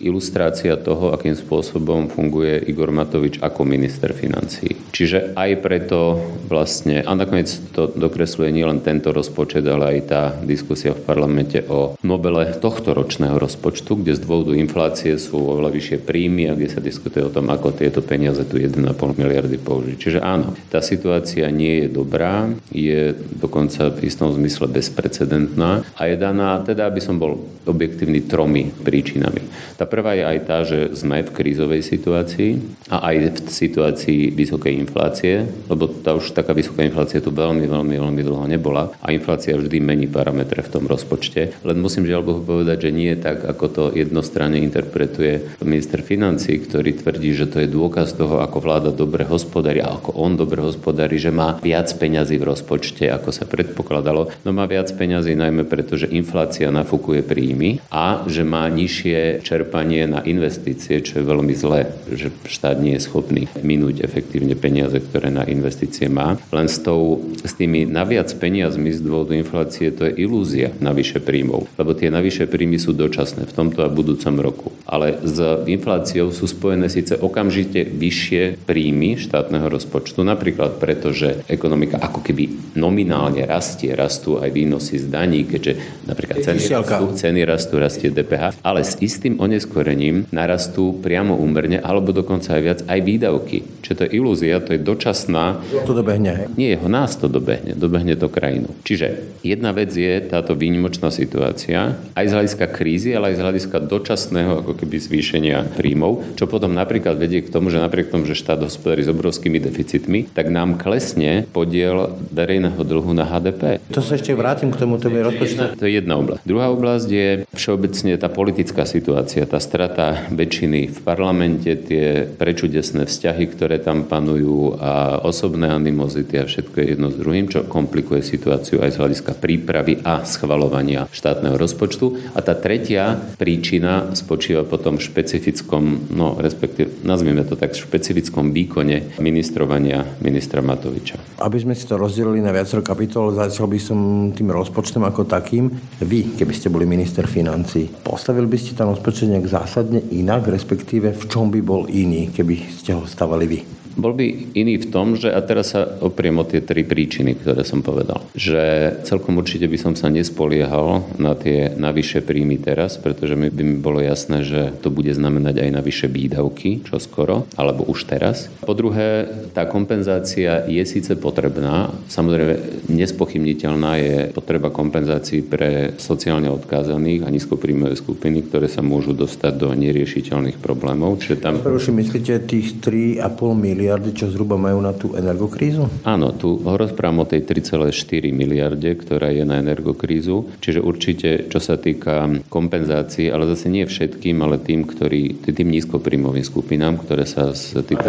ilustrácia 0.00 0.80
toho, 0.80 1.12
akým 1.12 1.36
spôsobom 1.36 2.08
funguje 2.08 2.64
Igor 2.66 2.88
Matovič 2.90 3.38
ako 3.44 3.68
minister 3.68 4.16
financií. 4.16 4.76
Čiže 4.90 5.36
aj 5.36 5.50
preto 5.60 6.18
vlastne, 6.48 7.04
a 7.04 7.12
nakoniec 7.14 7.52
to 7.76 7.86
dokresluje 7.86 8.50
nielen 8.50 8.82
tento 8.82 9.14
rozpočet, 9.14 9.62
ale 9.68 9.96
aj 9.96 9.98
tá 10.08 10.22
diskusia 10.42 10.96
v 10.96 11.04
parlamente 11.04 11.62
o 11.68 11.94
Nobele 12.00 12.56
tohto 12.58 12.96
ročného 12.96 13.36
rozpočtu, 13.36 14.00
kde 14.00 14.16
z 14.16 14.20
dôvodu 14.24 14.56
inflácie 14.56 15.14
sú 15.20 15.40
oveľa 15.52 15.70
vyššie 15.70 15.98
príjmy 16.02 16.50
a 16.50 16.56
kde 16.56 16.68
sa 16.72 16.80
diskutuje 16.80 17.28
o 17.28 17.32
tom, 17.32 17.52
ako 17.52 17.76
tieto 17.76 18.00
peniaze 18.00 18.42
tu 18.48 18.58
1,5 18.58 18.80
miliardy 19.14 19.60
použiť. 19.60 19.96
Čiže 20.00 20.18
áno, 20.24 20.56
tá 20.72 20.82
situácia 20.82 21.46
nie 21.52 21.86
je 21.86 21.88
dobrá, 21.92 22.48
je 22.72 23.14
dokonca 23.36 23.92
v 23.92 24.08
istom 24.08 24.32
zmysle 24.32 24.66
bezprecedentná 24.66 25.84
a 25.94 26.02
je 26.08 26.16
daná, 26.16 26.58
teda 26.64 26.88
aby 26.88 27.00
som 27.02 27.20
bol 27.20 27.38
objektívny, 27.68 28.24
tromi 28.26 28.72
príčinami. 28.72 29.42
Tá 29.76 29.86
prvá 29.90 30.14
je 30.14 30.24
aj 30.24 30.38
tá, 30.46 30.62
že 30.62 30.94
sme 30.94 31.26
v 31.26 31.34
krízovej 31.34 31.82
situácii 31.82 32.62
a 32.88 33.10
aj 33.10 33.16
v 33.18 33.50
situácii 33.50 34.30
vysokej 34.30 34.78
inflácie, 34.78 35.50
lebo 35.66 35.90
tá 35.90 36.14
už 36.14 36.30
taká 36.30 36.54
vysoká 36.54 36.86
inflácia 36.86 37.18
tu 37.18 37.34
veľmi, 37.34 37.66
veľmi, 37.66 37.98
veľmi 37.98 38.22
dlho 38.22 38.46
nebola 38.46 38.94
a 39.02 39.10
inflácia 39.10 39.58
vždy 39.58 39.82
mení 39.82 40.06
parametre 40.06 40.62
v 40.62 40.72
tom 40.72 40.86
rozpočte. 40.86 41.50
Len 41.66 41.78
musím 41.82 42.06
žiaľ 42.06 42.22
Bohu 42.22 42.42
povedať, 42.46 42.88
že 42.88 42.94
nie 42.94 43.10
je 43.12 43.18
tak, 43.18 43.42
ako 43.42 43.64
to 43.66 43.84
jednostranne 43.98 44.62
interpretuje 44.62 45.58
minister 45.66 46.00
financí, 46.06 46.62
ktorý 46.62 47.02
tvrdí, 47.02 47.34
že 47.34 47.50
to 47.50 47.58
je 47.60 47.68
dôkaz 47.68 48.14
toho, 48.14 48.38
ako 48.38 48.62
vláda 48.62 48.90
dobre 48.94 49.26
hospodári 49.26 49.82
a 49.82 49.98
ako 49.98 50.14
on 50.14 50.38
dobre 50.38 50.62
hospodári, 50.62 51.18
že 51.18 51.34
má 51.34 51.58
viac 51.58 51.90
peňazí 51.98 52.38
v 52.38 52.48
rozpočte, 52.54 53.10
ako 53.10 53.34
sa 53.34 53.44
predpokladalo. 53.48 54.30
No 54.46 54.54
má 54.54 54.70
viac 54.70 54.92
peňazí 54.94 55.34
najmä 55.34 55.66
preto, 55.66 55.98
že 55.98 56.12
inflácia 56.12 56.70
nafúkuje 56.70 57.26
príjmy 57.26 57.82
a 57.90 58.22
že 58.28 58.46
má 58.46 58.68
nižšie 58.70 59.42
čerpanie 59.42 59.79
čerpanie 59.80 60.04
na 60.04 60.20
investície, 60.28 61.00
čo 61.00 61.20
je 61.20 61.24
veľmi 61.24 61.56
zlé, 61.56 61.88
že 62.12 62.28
štát 62.44 62.76
nie 62.84 63.00
je 63.00 63.06
schopný 63.08 63.48
minúť 63.64 64.04
efektívne 64.04 64.52
peniaze, 64.52 65.00
ktoré 65.00 65.32
na 65.32 65.48
investície 65.48 66.04
má. 66.12 66.36
Len 66.52 66.68
s, 66.68 66.84
tou, 66.84 67.24
s 67.40 67.56
tými 67.56 67.88
naviac 67.88 68.28
peniazmi 68.36 68.92
z 68.92 69.00
dôvodu 69.00 69.32
inflácie 69.32 69.88
to 69.88 70.04
je 70.04 70.20
ilúzia 70.20 70.76
navyše 70.84 71.24
príjmov, 71.24 71.64
lebo 71.80 71.96
tie 71.96 72.12
navyše 72.12 72.44
príjmy 72.44 72.76
sú 72.76 72.92
dočasné 72.92 73.48
v 73.48 73.56
tomto 73.56 73.80
a 73.80 73.88
budúcom 73.88 74.34
roku. 74.36 74.68
Ale 74.84 75.16
s 75.24 75.40
infláciou 75.64 76.28
sú 76.28 76.44
spojené 76.44 76.92
síce 76.92 77.16
okamžite 77.16 77.88
vyššie 77.88 78.60
príjmy 78.68 79.16
štátneho 79.16 79.64
rozpočtu, 79.72 80.20
napríklad 80.20 80.76
preto, 80.76 81.16
že 81.16 81.40
ekonomika 81.48 81.96
ako 81.96 82.20
keby 82.20 82.76
nominálne 82.76 83.48
rastie, 83.48 83.96
rastú 83.96 84.36
aj 84.44 84.52
výnosy 84.52 85.00
z 85.00 85.06
daní, 85.08 85.48
keďže 85.48 86.04
napríklad 86.04 86.44
ceny 86.44 86.62
rastú, 86.68 87.04
ceny 87.16 87.40
rastú, 87.48 87.74
rastie 87.80 88.12
DPH, 88.12 88.60
ale 88.60 88.84
s 88.84 89.00
istým 89.00 89.38
oneskorením 89.70 90.26
narastú 90.34 90.98
priamo 90.98 91.38
úmerne 91.38 91.78
alebo 91.78 92.10
dokonca 92.10 92.58
aj 92.58 92.62
viac 92.62 92.80
aj 92.90 92.98
výdavky. 93.06 93.58
Čiže 93.86 93.94
to 93.94 94.02
je 94.02 94.10
ilúzia, 94.18 94.58
to 94.58 94.74
je 94.74 94.80
dočasná. 94.82 95.62
To 95.86 95.94
dobehne. 95.94 96.50
Nie, 96.58 96.74
jeho 96.74 96.90
nás 96.90 97.14
to 97.14 97.30
dobehne, 97.30 97.78
dobehne 97.78 98.18
to 98.18 98.26
krajinu. 98.26 98.74
Čiže 98.82 99.38
jedna 99.46 99.70
vec 99.70 99.94
je 99.94 100.18
táto 100.26 100.58
výnimočná 100.58 101.14
situácia, 101.14 101.94
aj 102.18 102.26
z 102.26 102.34
hľadiska 102.34 102.66
krízy, 102.74 103.14
ale 103.14 103.30
aj 103.30 103.36
z 103.38 103.42
hľadiska 103.46 103.76
dočasného 103.86 104.52
ako 104.66 104.72
keby 104.74 104.96
zvýšenia 104.98 105.78
príjmov, 105.78 106.34
čo 106.34 106.50
potom 106.50 106.74
napríklad 106.74 107.14
vedie 107.14 107.46
k 107.46 107.52
tomu, 107.54 107.70
že 107.70 107.78
napriek 107.78 108.10
tomu, 108.10 108.26
že 108.26 108.34
štát 108.34 108.58
hospodári 108.58 109.06
s 109.06 109.12
obrovskými 109.12 109.62
deficitmi, 109.62 110.26
tak 110.34 110.50
nám 110.50 110.82
klesne 110.82 111.46
podiel 111.46 112.18
verejného 112.34 112.82
dlhu 112.82 113.14
na 113.14 113.22
HDP. 113.22 113.78
To 113.94 114.02
sa 114.02 114.18
ešte 114.18 114.34
vrátim 114.34 114.74
k 114.74 114.76
tomu 114.82 114.98
tebe 114.98 115.22
rozpočtu. 115.22 115.78
To 115.78 115.86
je 115.86 116.02
jedna 116.02 116.18
oblasť. 116.18 116.42
Druhá 116.42 116.66
oblasť 116.74 117.08
je 117.10 117.28
všeobecne 117.54 118.12
tá 118.18 118.28
politická 118.30 118.82
situácia, 118.86 119.44
tá 119.50 119.58
strata 119.58 120.30
väčšiny 120.30 120.94
v 120.94 120.98
parlamente, 121.02 121.74
tie 121.74 122.22
prečudesné 122.22 123.10
vzťahy, 123.10 123.50
ktoré 123.50 123.82
tam 123.82 124.06
panujú 124.06 124.78
a 124.78 125.18
osobné 125.26 125.66
animozity 125.66 126.38
a 126.38 126.46
všetko 126.46 126.76
je 126.78 126.86
jedno 126.94 127.10
s 127.10 127.18
druhým, 127.18 127.50
čo 127.50 127.66
komplikuje 127.66 128.22
situáciu 128.22 128.78
aj 128.78 128.94
z 128.94 128.98
hľadiska 129.02 129.32
prípravy 129.42 129.98
a 130.06 130.22
schvalovania 130.22 131.10
štátneho 131.10 131.58
rozpočtu. 131.58 132.30
A 132.38 132.46
tá 132.46 132.54
tretia 132.54 133.18
príčina 133.34 134.14
spočíva 134.14 134.62
potom 134.62 135.02
v 135.02 135.06
špecifickom, 135.10 136.14
no 136.14 136.38
respektíve 136.38 137.02
nazvime 137.02 137.42
to 137.42 137.58
tak, 137.58 137.74
špecifickom 137.74 138.54
výkone 138.54 139.18
ministrovania 139.18 140.06
ministra 140.22 140.62
Matoviča. 140.62 141.42
Aby 141.42 141.58
sme 141.58 141.74
si 141.74 141.90
to 141.90 141.98
rozdelili 141.98 142.38
na 142.38 142.54
viacero 142.54 142.86
kapitol, 142.86 143.34
začal 143.34 143.66
by 143.66 143.80
som 143.82 143.98
tým 144.30 144.54
rozpočtom 144.54 145.02
ako 145.02 145.26
takým. 145.26 145.74
Vy, 145.98 146.38
keby 146.38 146.54
ste 146.54 146.70
boli 146.70 146.86
minister 146.86 147.26
financí, 147.26 147.90
postavili 148.06 148.46
by 148.46 148.58
ste 148.60 148.78
tam 148.78 148.94
rozpočet 148.94 149.39
nejak 149.40 149.56
zásadne 149.56 150.04
inak, 150.12 150.52
respektíve 150.52 151.16
v 151.16 151.24
čom 151.24 151.48
by 151.48 151.64
bol 151.64 151.88
iný, 151.88 152.28
keby 152.28 152.76
ste 152.76 152.92
ho 152.92 153.08
stavali 153.08 153.48
vy? 153.48 153.79
Bol 153.98 154.14
by 154.14 154.54
iný 154.54 154.78
v 154.78 154.90
tom, 154.90 155.18
že, 155.18 155.30
a 155.34 155.42
teraz 155.42 155.74
sa 155.74 155.86
opriem 156.02 156.38
o 156.38 156.46
tie 156.46 156.62
tri 156.62 156.86
príčiny, 156.86 157.38
ktoré 157.42 157.66
som 157.66 157.82
povedal, 157.82 158.22
že 158.34 158.94
celkom 159.02 159.38
určite 159.38 159.66
by 159.66 159.78
som 159.78 159.92
sa 159.98 160.06
nespoliehal 160.10 161.18
na 161.18 161.34
tie 161.34 161.74
navyše 161.74 162.22
príjmy 162.22 162.62
teraz, 162.62 162.98
pretože 162.98 163.34
mi 163.34 163.50
by 163.50 163.62
mi 163.66 163.76
bolo 163.78 163.98
jasné, 163.98 164.46
že 164.46 164.74
to 164.80 164.94
bude 164.94 165.10
znamenať 165.10 165.66
aj 165.66 165.70
navyše 165.74 166.06
výdavky, 166.06 166.86
čo 166.86 167.02
skoro, 167.02 167.50
alebo 167.58 167.86
už 167.86 168.06
teraz. 168.06 168.46
Po 168.62 168.74
druhé, 168.78 169.26
tá 169.50 169.66
kompenzácia 169.66 170.64
je 170.70 170.82
síce 170.86 171.14
potrebná, 171.18 171.90
samozrejme 172.06 172.86
nespochybniteľná 172.90 173.92
je 173.98 174.16
potreba 174.30 174.70
kompenzácií 174.70 175.42
pre 175.42 175.98
sociálne 175.98 176.50
odkázaných 176.50 177.26
a 177.26 177.32
nízkopríjmové 177.32 177.98
skupiny, 177.98 178.46
ktoré 178.46 178.70
sa 178.70 178.82
môžu 178.86 179.14
dostať 179.14 179.52
do 179.58 179.74
neriešiteľných 179.74 180.62
problémov. 180.62 181.18
Čiže 181.22 181.36
tam... 181.42 181.58
Prečo 181.58 181.90
myslíte 181.90 182.46
tých 182.46 182.78
3,5 182.78 183.18
milióna 183.54 183.79
miliardy, 183.80 184.12
čo 184.12 184.28
zhruba 184.28 184.60
majú 184.60 184.84
na 184.84 184.92
tú 184.92 185.16
energokrízu? 185.16 185.88
Áno, 186.04 186.36
tu 186.36 186.60
rozprávam 186.60 187.24
o 187.24 187.26
tej 187.26 187.48
3,4 187.48 188.28
miliarde, 188.28 188.92
ktorá 188.92 189.32
je 189.32 189.48
na 189.48 189.56
energokrízu. 189.56 190.60
Čiže 190.60 190.84
určite, 190.84 191.48
čo 191.48 191.56
sa 191.56 191.80
týka 191.80 192.28
kompenzácií, 192.52 193.32
ale 193.32 193.48
zase 193.48 193.72
nie 193.72 193.88
všetkým, 193.88 194.44
ale 194.44 194.60
tým, 194.60 194.84
ktorí, 194.84 195.48
tým 195.48 195.72
nízkopríjmovým 195.72 196.44
skupinám, 196.44 197.00
ktoré 197.00 197.24
sa 197.24 197.56
z 197.56 197.80
typu 197.88 198.04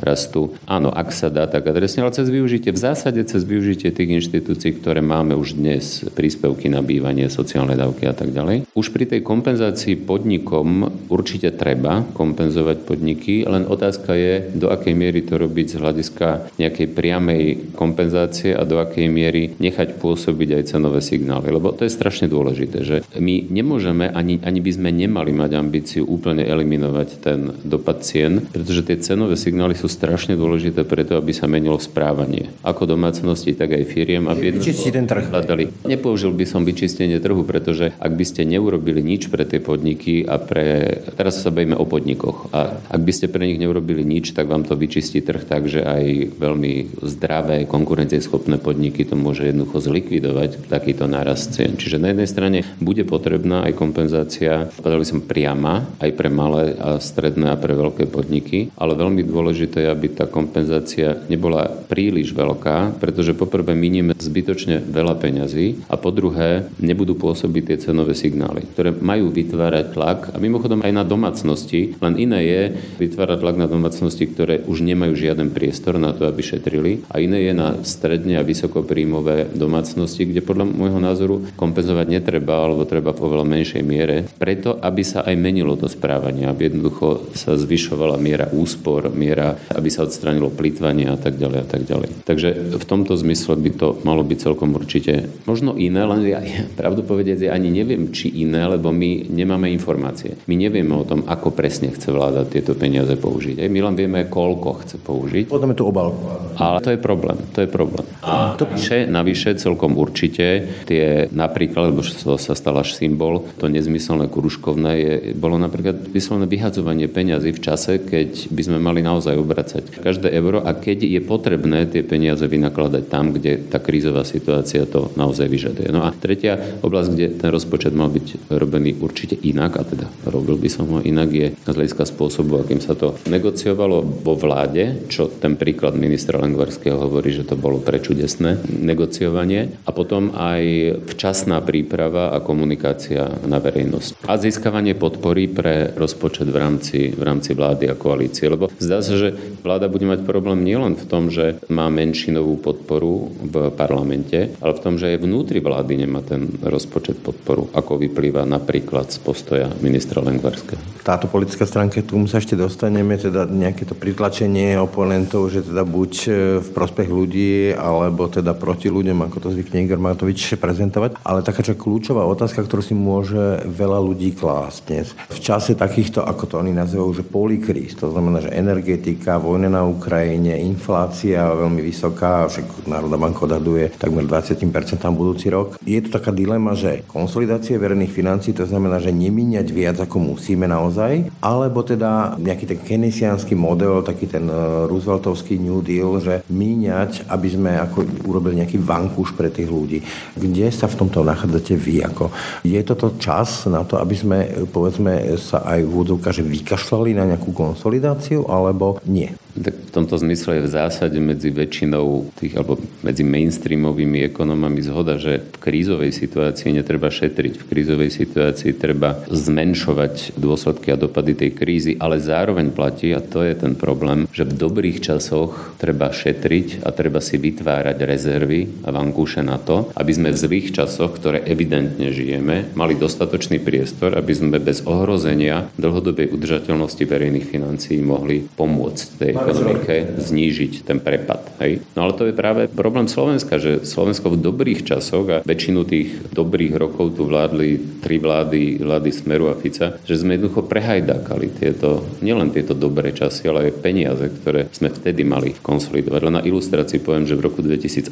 rastú. 0.00 0.56
Áno, 0.64 0.88
ak 0.88 1.12
sa 1.12 1.28
dá, 1.28 1.44
tak 1.44 1.68
adresne, 1.68 2.00
ale 2.00 2.16
cez 2.16 2.32
využitie, 2.32 2.72
v 2.72 2.80
zásade 2.80 3.20
cez 3.28 3.44
využitie 3.44 3.92
tých 3.92 4.08
inštitúcií, 4.24 4.80
ktoré 4.80 5.04
máme 5.04 5.36
už 5.36 5.60
dnes, 5.60 6.08
príspevky 6.16 6.72
na 6.72 6.80
bývanie, 6.80 7.28
sociálne 7.28 7.76
dávky 7.76 8.08
a 8.08 8.14
tak 8.16 8.32
ďalej. 8.32 8.72
Už 8.72 8.88
pri 8.88 9.04
tej 9.04 9.20
kompenzácii 9.20 10.00
podnikom 10.00 10.88
určite 11.12 11.52
treba 11.52 12.08
kompenzovať 12.16 12.88
podniky, 12.88 13.44
len 13.44 13.66
otázka 13.66 14.14
je, 14.16 14.48
do 14.54 14.70
akej 14.70 14.94
miery 14.94 15.09
miery 15.10 15.26
to 15.26 15.42
robiť 15.42 15.66
z 15.74 15.76
hľadiska 15.82 16.28
nejakej 16.62 16.86
priamej 16.94 17.42
kompenzácie 17.74 18.54
a 18.54 18.62
do 18.62 18.78
akej 18.78 19.10
miery 19.10 19.58
nechať 19.58 19.98
pôsobiť 19.98 20.62
aj 20.62 20.62
cenové 20.70 21.02
signály. 21.02 21.50
Lebo 21.50 21.74
to 21.74 21.82
je 21.82 21.90
strašne 21.90 22.30
dôležité, 22.30 22.86
že 22.86 22.96
my 23.18 23.50
nemôžeme, 23.50 24.06
ani, 24.06 24.38
ani 24.46 24.62
by 24.62 24.70
sme 24.70 24.94
nemali 24.94 25.34
mať 25.34 25.50
ambíciu 25.58 26.06
úplne 26.06 26.46
eliminovať 26.46 27.08
ten 27.18 27.50
dopad 27.66 28.06
cien, 28.06 28.46
pretože 28.54 28.86
tie 28.86 29.02
cenové 29.02 29.34
signály 29.34 29.74
sú 29.74 29.90
strašne 29.90 30.38
dôležité 30.38 30.86
preto, 30.86 31.18
aby 31.18 31.34
sa 31.34 31.50
menilo 31.50 31.82
správanie. 31.82 32.54
Ako 32.62 32.86
domácnosti, 32.86 33.58
tak 33.58 33.74
aj 33.74 33.90
firiem. 33.90 34.30
Aby 34.30 34.62
ten 34.62 35.10
trh. 35.10 35.26
Hľadali. 35.26 35.90
Nepoužil 35.90 36.30
by 36.30 36.46
som 36.46 36.62
vyčistenie 36.62 37.18
trhu, 37.18 37.42
pretože 37.42 37.90
ak 37.98 38.12
by 38.14 38.22
ste 38.22 38.46
neurobili 38.46 39.02
nič 39.02 39.26
pre 39.26 39.42
tie 39.42 39.58
podniky 39.58 40.22
a 40.22 40.38
pre... 40.38 41.02
Teraz 41.18 41.42
sa 41.42 41.50
bavíme 41.50 41.74
o 41.74 41.82
podnikoch. 41.82 42.54
A 42.54 42.78
ak 42.78 43.02
by 43.02 43.10
ste 43.10 43.26
pre 43.26 43.50
nich 43.50 43.58
neurobili 43.58 44.06
nič, 44.06 44.30
tak 44.36 44.46
vám 44.46 44.62
to 44.62 44.78
vyčistenie 44.78 44.99
vyčistí 45.00 45.24
trh 45.24 45.48
tak, 45.48 45.64
že 45.64 45.80
aj 45.80 46.36
veľmi 46.36 47.00
zdravé, 47.00 47.64
konkurencieschopné 47.64 48.60
podniky 48.60 49.08
to 49.08 49.16
môže 49.16 49.48
jednoducho 49.48 49.80
zlikvidovať, 49.80 50.68
takýto 50.68 51.08
nárast 51.08 51.56
cien. 51.56 51.80
Čiže 51.80 51.96
na 51.96 52.12
jednej 52.12 52.28
strane 52.28 52.58
bude 52.76 53.08
potrebná 53.08 53.64
aj 53.64 53.80
kompenzácia, 53.80 54.68
povedal 54.68 55.00
by 55.00 55.08
som 55.08 55.24
priama, 55.24 55.88
aj 56.04 56.12
pre 56.12 56.28
malé 56.28 56.76
a 56.76 57.00
stredné 57.00 57.48
a 57.48 57.56
pre 57.56 57.72
veľké 57.72 58.12
podniky, 58.12 58.76
ale 58.76 58.92
veľmi 58.92 59.24
dôležité 59.24 59.88
je, 59.88 59.88
aby 59.88 60.12
tá 60.12 60.28
kompenzácia 60.28 61.24
nebola 61.32 61.64
príliš 61.88 62.36
veľká, 62.36 63.00
pretože 63.00 63.32
poprvé 63.32 63.72
minieme 63.72 64.12
zbytočne 64.12 64.84
veľa 64.84 65.16
peňazí 65.16 65.88
a 65.88 65.96
po 65.96 66.12
druhé 66.12 66.68
nebudú 66.76 67.16
pôsobiť 67.16 67.72
tie 67.72 67.88
cenové 67.88 68.12
signály, 68.12 68.68
ktoré 68.76 68.92
majú 68.92 69.32
vytvárať 69.32 69.96
tlak 69.96 70.18
a 70.28 70.36
mimochodom 70.36 70.84
aj 70.84 70.92
na 70.92 71.08
domácnosti, 71.08 71.96
len 72.04 72.20
iné 72.20 72.44
je 72.44 72.62
vytvárať 73.00 73.40
tlak 73.40 73.56
na 73.56 73.64
domácnosti, 73.64 74.28
ktoré 74.28 74.60
už 74.68 74.89
nemajú 74.92 75.14
žiaden 75.14 75.54
priestor 75.54 75.96
na 75.96 76.10
to, 76.10 76.26
aby 76.26 76.42
šetrili. 76.42 77.06
A 77.10 77.22
iné 77.22 77.46
je 77.46 77.54
na 77.54 77.80
stredne 77.86 78.38
a 78.38 78.46
vysokopríjmové 78.46 79.54
domácnosti, 79.54 80.26
kde 80.26 80.42
podľa 80.42 80.66
môjho 80.66 81.00
názoru 81.00 81.34
kompenzovať 81.54 82.06
netreba, 82.10 82.66
alebo 82.66 82.86
treba 82.86 83.14
v 83.14 83.22
oveľa 83.24 83.46
menšej 83.46 83.82
miere, 83.86 84.26
preto, 84.38 84.76
aby 84.82 85.02
sa 85.06 85.22
aj 85.22 85.34
menilo 85.38 85.78
to 85.78 85.86
správanie, 85.86 86.46
aby 86.46 86.70
jednoducho 86.70 87.32
sa 87.36 87.54
zvyšovala 87.54 88.16
miera 88.18 88.50
úspor, 88.50 89.12
miera, 89.14 89.56
aby 89.70 89.88
sa 89.88 90.04
odstranilo 90.04 90.50
plýtvanie 90.50 91.06
a 91.08 91.16
tak 91.16 91.38
ďalej 91.38 91.58
a 91.62 91.66
tak 91.66 91.82
ďalej. 91.86 92.10
Takže 92.26 92.48
v 92.76 92.84
tomto 92.84 93.14
zmysle 93.14 93.54
by 93.56 93.70
to 93.76 93.88
malo 94.02 94.26
byť 94.26 94.38
celkom 94.40 94.74
určite 94.74 95.30
možno 95.46 95.76
iné, 95.76 96.02
len 96.04 96.20
ja 96.26 96.40
pravdu 96.80 97.06
povedať, 97.06 97.46
ja 97.46 97.54
ani 97.54 97.70
neviem, 97.70 98.10
či 98.10 98.42
iné, 98.42 98.66
lebo 98.66 98.90
my 98.90 99.30
nemáme 99.30 99.70
informácie. 99.70 100.36
My 100.48 100.58
nevieme 100.58 100.96
o 100.96 101.06
tom, 101.06 101.24
ako 101.26 101.54
presne 101.54 101.92
chce 101.92 102.10
vláda 102.10 102.48
tieto 102.48 102.74
peniaze 102.74 103.12
použiť. 103.14 103.62
My 103.70 103.80
len 103.84 103.94
vieme, 103.94 104.26
koľko 104.26 104.79
chce 104.82 104.96
použiť. 105.00 105.46
Potom 105.48 105.70
je 105.72 105.78
tu 105.78 105.84
obálku. 105.86 106.20
Ale 106.56 106.80
to 106.80 106.92
je 106.92 107.00
problém. 107.00 107.38
To 107.56 107.58
je 107.64 107.68
problém. 107.68 108.06
A 108.24 108.56
to 108.56 108.68
navyše, 108.68 109.08
navyše 109.08 109.50
celkom 109.56 109.96
určite 109.96 110.64
tie 110.86 111.28
napríklad, 111.32 111.92
lebo 111.92 112.00
to 112.04 112.36
sa 112.36 112.54
stal 112.54 112.76
až 112.78 112.94
symbol, 112.94 113.44
to 113.58 113.66
nezmyselné 113.66 114.28
kuruškovné 114.28 114.92
je, 114.96 115.12
bolo 115.34 115.56
napríklad 115.58 116.08
vyslovené 116.08 116.46
vyhadzovanie 116.46 117.10
peňazí 117.10 117.50
v 117.56 117.60
čase, 117.60 118.00
keď 118.04 118.52
by 118.54 118.62
sme 118.62 118.78
mali 118.78 119.00
naozaj 119.02 119.34
obracať 119.34 119.82
každé 119.98 120.30
euro 120.36 120.62
a 120.62 120.70
keď 120.76 121.04
je 121.04 121.20
potrebné 121.20 121.90
tie 121.90 122.06
peniaze 122.06 122.44
vynakladať 122.46 123.04
tam, 123.10 123.34
kde 123.34 123.66
tá 123.66 123.82
krízová 123.82 124.22
situácia 124.22 124.86
to 124.86 125.10
naozaj 125.18 125.50
vyžaduje. 125.50 125.90
No 125.90 126.06
a 126.06 126.14
tretia 126.14 126.56
oblasť, 126.80 127.08
kde 127.10 127.26
ten 127.40 127.50
rozpočet 127.50 127.90
mal 127.90 128.12
byť 128.12 128.52
robený 128.54 129.02
určite 129.02 129.34
inak, 129.42 129.80
a 129.80 129.82
teda 129.82 130.06
robil 130.30 130.54
by 130.54 130.68
som 130.70 130.86
ho 130.86 130.98
inak, 131.02 131.28
je 131.34 131.46
z 131.50 131.74
hľadiska 131.74 132.06
spôsobu, 132.06 132.62
akým 132.62 132.78
sa 132.78 132.94
to 132.94 133.18
negociovalo 133.26 134.02
vo 134.22 134.38
vláde 134.38 134.69
vláde, 134.70 135.10
čo 135.10 135.26
ten 135.26 135.58
príklad 135.58 135.98
ministra 135.98 136.38
Lengvarského 136.38 136.94
hovorí, 136.94 137.34
že 137.34 137.42
to 137.42 137.58
bolo 137.58 137.82
prečudesné 137.82 138.62
negociovanie 138.70 139.82
a 139.82 139.90
potom 139.90 140.30
aj 140.30 140.62
včasná 141.10 141.58
príprava 141.58 142.30
a 142.30 142.38
komunikácia 142.38 143.26
na 143.50 143.58
verejnosť. 143.58 144.22
A 144.30 144.38
získavanie 144.38 144.94
podpory 144.94 145.50
pre 145.50 145.90
rozpočet 145.98 146.46
v 146.46 146.54
rámci, 146.54 147.10
v 147.10 147.18
rámci 147.18 147.50
vlády 147.58 147.90
a 147.90 147.98
koalície. 147.98 148.46
Lebo 148.46 148.70
zdá 148.78 149.02
sa, 149.02 149.18
že 149.18 149.34
vláda 149.58 149.90
bude 149.90 150.06
mať 150.06 150.22
problém 150.22 150.62
nielen 150.62 150.94
v 150.94 151.04
tom, 151.10 151.34
že 151.34 151.58
má 151.66 151.90
menšinovú 151.90 152.62
podporu 152.62 153.26
v 153.42 153.74
parlamente, 153.74 154.54
ale 154.62 154.78
v 154.78 154.82
tom, 154.86 154.94
že 155.02 155.18
aj 155.18 155.26
vnútri 155.26 155.58
vlády 155.58 156.06
nemá 156.06 156.22
ten 156.22 156.46
rozpočet 156.62 157.18
podporu, 157.18 157.66
ako 157.74 157.98
vyplýva 157.98 158.46
napríklad 158.46 159.10
z 159.10 159.18
postoja 159.18 159.66
ministra 159.82 160.22
Lengvarského. 160.22 160.78
Táto 161.02 161.26
politická 161.26 161.66
stránka, 161.66 162.06
tu 162.06 162.22
sa 162.30 162.38
ešte 162.38 162.54
dostaneme, 162.54 163.16
teda 163.16 163.48
nejaké 163.48 163.88
to 163.88 163.96
pritlačenie 163.96 164.59
oponentov, 164.80 165.48
že 165.50 165.64
teda 165.64 165.82
buď 165.82 166.12
e, 166.26 166.30
v 166.60 166.68
prospech 166.74 167.08
ľudí, 167.08 167.72
alebo 167.74 168.28
teda 168.28 168.52
proti 168.56 168.92
ľuďom, 168.92 169.26
ako 169.26 169.36
to 169.40 169.48
zvykne 169.54 169.86
Igor 169.86 170.00
Matovič 170.00 170.54
prezentovať. 170.60 171.18
Ale 171.24 171.46
taká 171.46 171.64
čo 171.64 171.78
kľúčová 171.78 172.26
otázka, 172.28 172.62
ktorú 172.64 172.82
si 172.84 172.92
môže 172.92 173.64
veľa 173.64 173.98
ľudí 174.02 174.36
klásť 174.36 174.78
dnes. 174.86 175.06
V 175.32 175.40
čase 175.40 175.72
takýchto, 175.78 176.20
ako 176.20 176.44
to 176.44 176.54
oni 176.60 176.74
nazývajú, 176.74 177.10
že 177.22 177.24
polikríz, 177.24 177.96
to 177.96 178.12
znamená, 178.12 178.44
že 178.44 178.52
energetika, 178.52 179.40
vojna 179.40 179.72
na 179.72 179.82
Ukrajine, 179.86 180.60
inflácia 180.60 181.46
veľmi 181.46 181.80
vysoká, 181.80 182.44
však 182.50 182.90
Národná 182.90 183.16
banka 183.16 183.48
odhaduje 183.48 183.94
takmer 183.96 184.28
20% 184.28 184.66
budúci 185.14 185.48
rok. 185.48 185.80
Je 185.86 186.00
to 186.04 186.12
taká 186.12 186.34
dilema, 186.34 186.76
že 186.76 187.06
konsolidácie 187.08 187.80
verejných 187.80 188.12
financí, 188.12 188.52
to 188.52 188.66
znamená, 188.68 189.00
že 189.00 189.14
nemíňať 189.14 189.66
viac 189.72 189.96
ako 190.02 190.20
musíme 190.20 190.66
naozaj, 190.68 191.30
alebo 191.40 191.80
teda 191.86 192.36
nejaký 192.36 192.64
ten 192.76 192.80
keynesiánsky 192.80 193.54
model, 193.54 194.02
taký 194.02 194.26
ten 194.26 194.49
Rooseveltovský 194.90 195.56
New 195.56 195.80
Deal, 195.80 196.20
že 196.20 196.44
míňať, 196.50 197.30
aby 197.30 197.48
sme 197.48 197.72
ako 197.80 198.28
urobili 198.28 198.60
nejaký 198.60 198.76
vankúš 198.82 199.32
pre 199.32 199.48
tých 199.48 199.70
ľudí. 199.72 200.04
Kde 200.36 200.68
sa 200.68 200.90
v 200.90 200.98
tomto 201.00 201.24
nachádzate 201.24 201.74
vy? 201.78 202.04
Ako? 202.04 202.28
Je 202.66 202.80
toto 202.84 203.16
čas 203.16 203.64
na 203.70 203.86
to, 203.86 203.96
aby 203.96 204.14
sme 204.18 204.38
povedzme 204.68 205.40
sa 205.40 205.64
aj 205.64 205.80
v 205.86 205.90
úvodzovkách 205.90 206.36
že 206.36 206.44
vykašľali 206.44 207.10
na 207.16 207.24
nejakú 207.34 207.56
konsolidáciu, 207.56 208.44
alebo 208.46 209.00
nie? 209.08 209.32
Tak 209.50 209.74
v 209.74 209.90
tomto 209.90 210.14
zmysle 210.14 210.62
je 210.62 210.66
v 210.66 210.74
zásade 210.74 211.18
medzi 211.18 211.50
väčšinou 211.50 212.30
tých, 212.38 212.54
alebo 212.54 212.78
medzi 213.02 213.26
mainstreamovými 213.26 214.22
ekonomami 214.30 214.78
zhoda, 214.78 215.18
že 215.18 215.42
v 215.42 215.58
krízovej 215.58 216.14
situácii 216.14 216.78
netreba 216.78 217.10
šetriť. 217.10 217.58
V 217.58 217.68
krízovej 217.68 218.10
situácii 218.14 218.78
treba 218.78 219.26
zmenšovať 219.26 220.38
dôsledky 220.38 220.94
a 220.94 221.00
dopady 221.00 221.34
tej 221.34 221.50
krízy, 221.58 221.92
ale 221.98 222.22
zároveň 222.22 222.70
platí, 222.70 223.10
a 223.10 223.18
to 223.18 223.42
je 223.42 223.58
ten 223.58 223.74
problém, 223.74 224.30
že 224.30 224.46
v 224.46 224.54
dobrých 224.54 225.02
časoch 225.02 225.74
treba 225.82 226.14
šetriť 226.14 226.86
a 226.86 226.94
treba 226.94 227.18
si 227.18 227.34
vytvárať 227.34 227.98
rezervy 228.06 228.86
a 228.86 228.94
vankúše 228.94 229.42
na 229.42 229.58
to, 229.58 229.90
aby 229.98 230.12
sme 230.14 230.30
v 230.30 230.40
zlých 230.40 230.68
časoch, 230.78 231.18
ktoré 231.18 231.42
evidentne 231.42 232.14
žijeme, 232.14 232.70
mali 232.78 232.94
dostatočný 232.94 233.58
priestor, 233.58 234.14
aby 234.14 234.30
sme 234.30 234.62
bez 234.62 234.86
ohrozenia 234.86 235.66
dlhodobej 235.74 236.30
udržateľnosti 236.30 237.02
verejných 237.02 237.46
financií 237.50 237.98
mohli 237.98 238.46
pomôcť 238.46 239.06
tej 239.18 239.32
ekonomike 239.44 240.20
znížiť 240.20 240.84
ten 240.84 240.98
prepad. 241.00 241.40
Hej? 241.62 241.84
No 241.96 242.08
ale 242.08 242.16
to 242.16 242.28
je 242.28 242.34
práve 242.36 242.68
problém 242.68 243.06
Slovenska, 243.08 243.56
že 243.60 243.84
Slovensko 243.84 244.34
v 244.34 244.42
dobrých 244.42 244.84
časoch 244.84 245.26
a 245.30 245.42
väčšinu 245.44 245.80
tých 245.86 246.32
dobrých 246.32 246.76
rokov 246.76 247.16
tu 247.16 247.28
vládli 247.28 248.00
tri 248.00 248.16
vlády, 248.16 248.80
vlády 248.80 249.10
Smeru 249.12 249.52
a 249.52 249.56
Fica, 249.56 250.00
že 250.02 250.18
sme 250.18 250.36
jednoducho 250.36 250.66
prehajdákali 250.66 251.46
tieto, 251.56 252.04
nielen 252.24 252.50
tieto 252.50 252.72
dobré 252.76 253.12
časy, 253.12 253.46
ale 253.46 253.70
aj 253.70 253.80
peniaze, 253.84 254.26
ktoré 254.26 254.68
sme 254.72 254.90
vtedy 254.90 255.22
mali 255.22 255.54
konsolidovať. 255.60 256.20
Len 256.26 256.34
na 256.40 256.46
ilustrácii 256.46 257.04
poviem, 257.04 257.28
že 257.28 257.38
v 257.38 257.44
roku 257.46 257.60
2018 257.62 258.10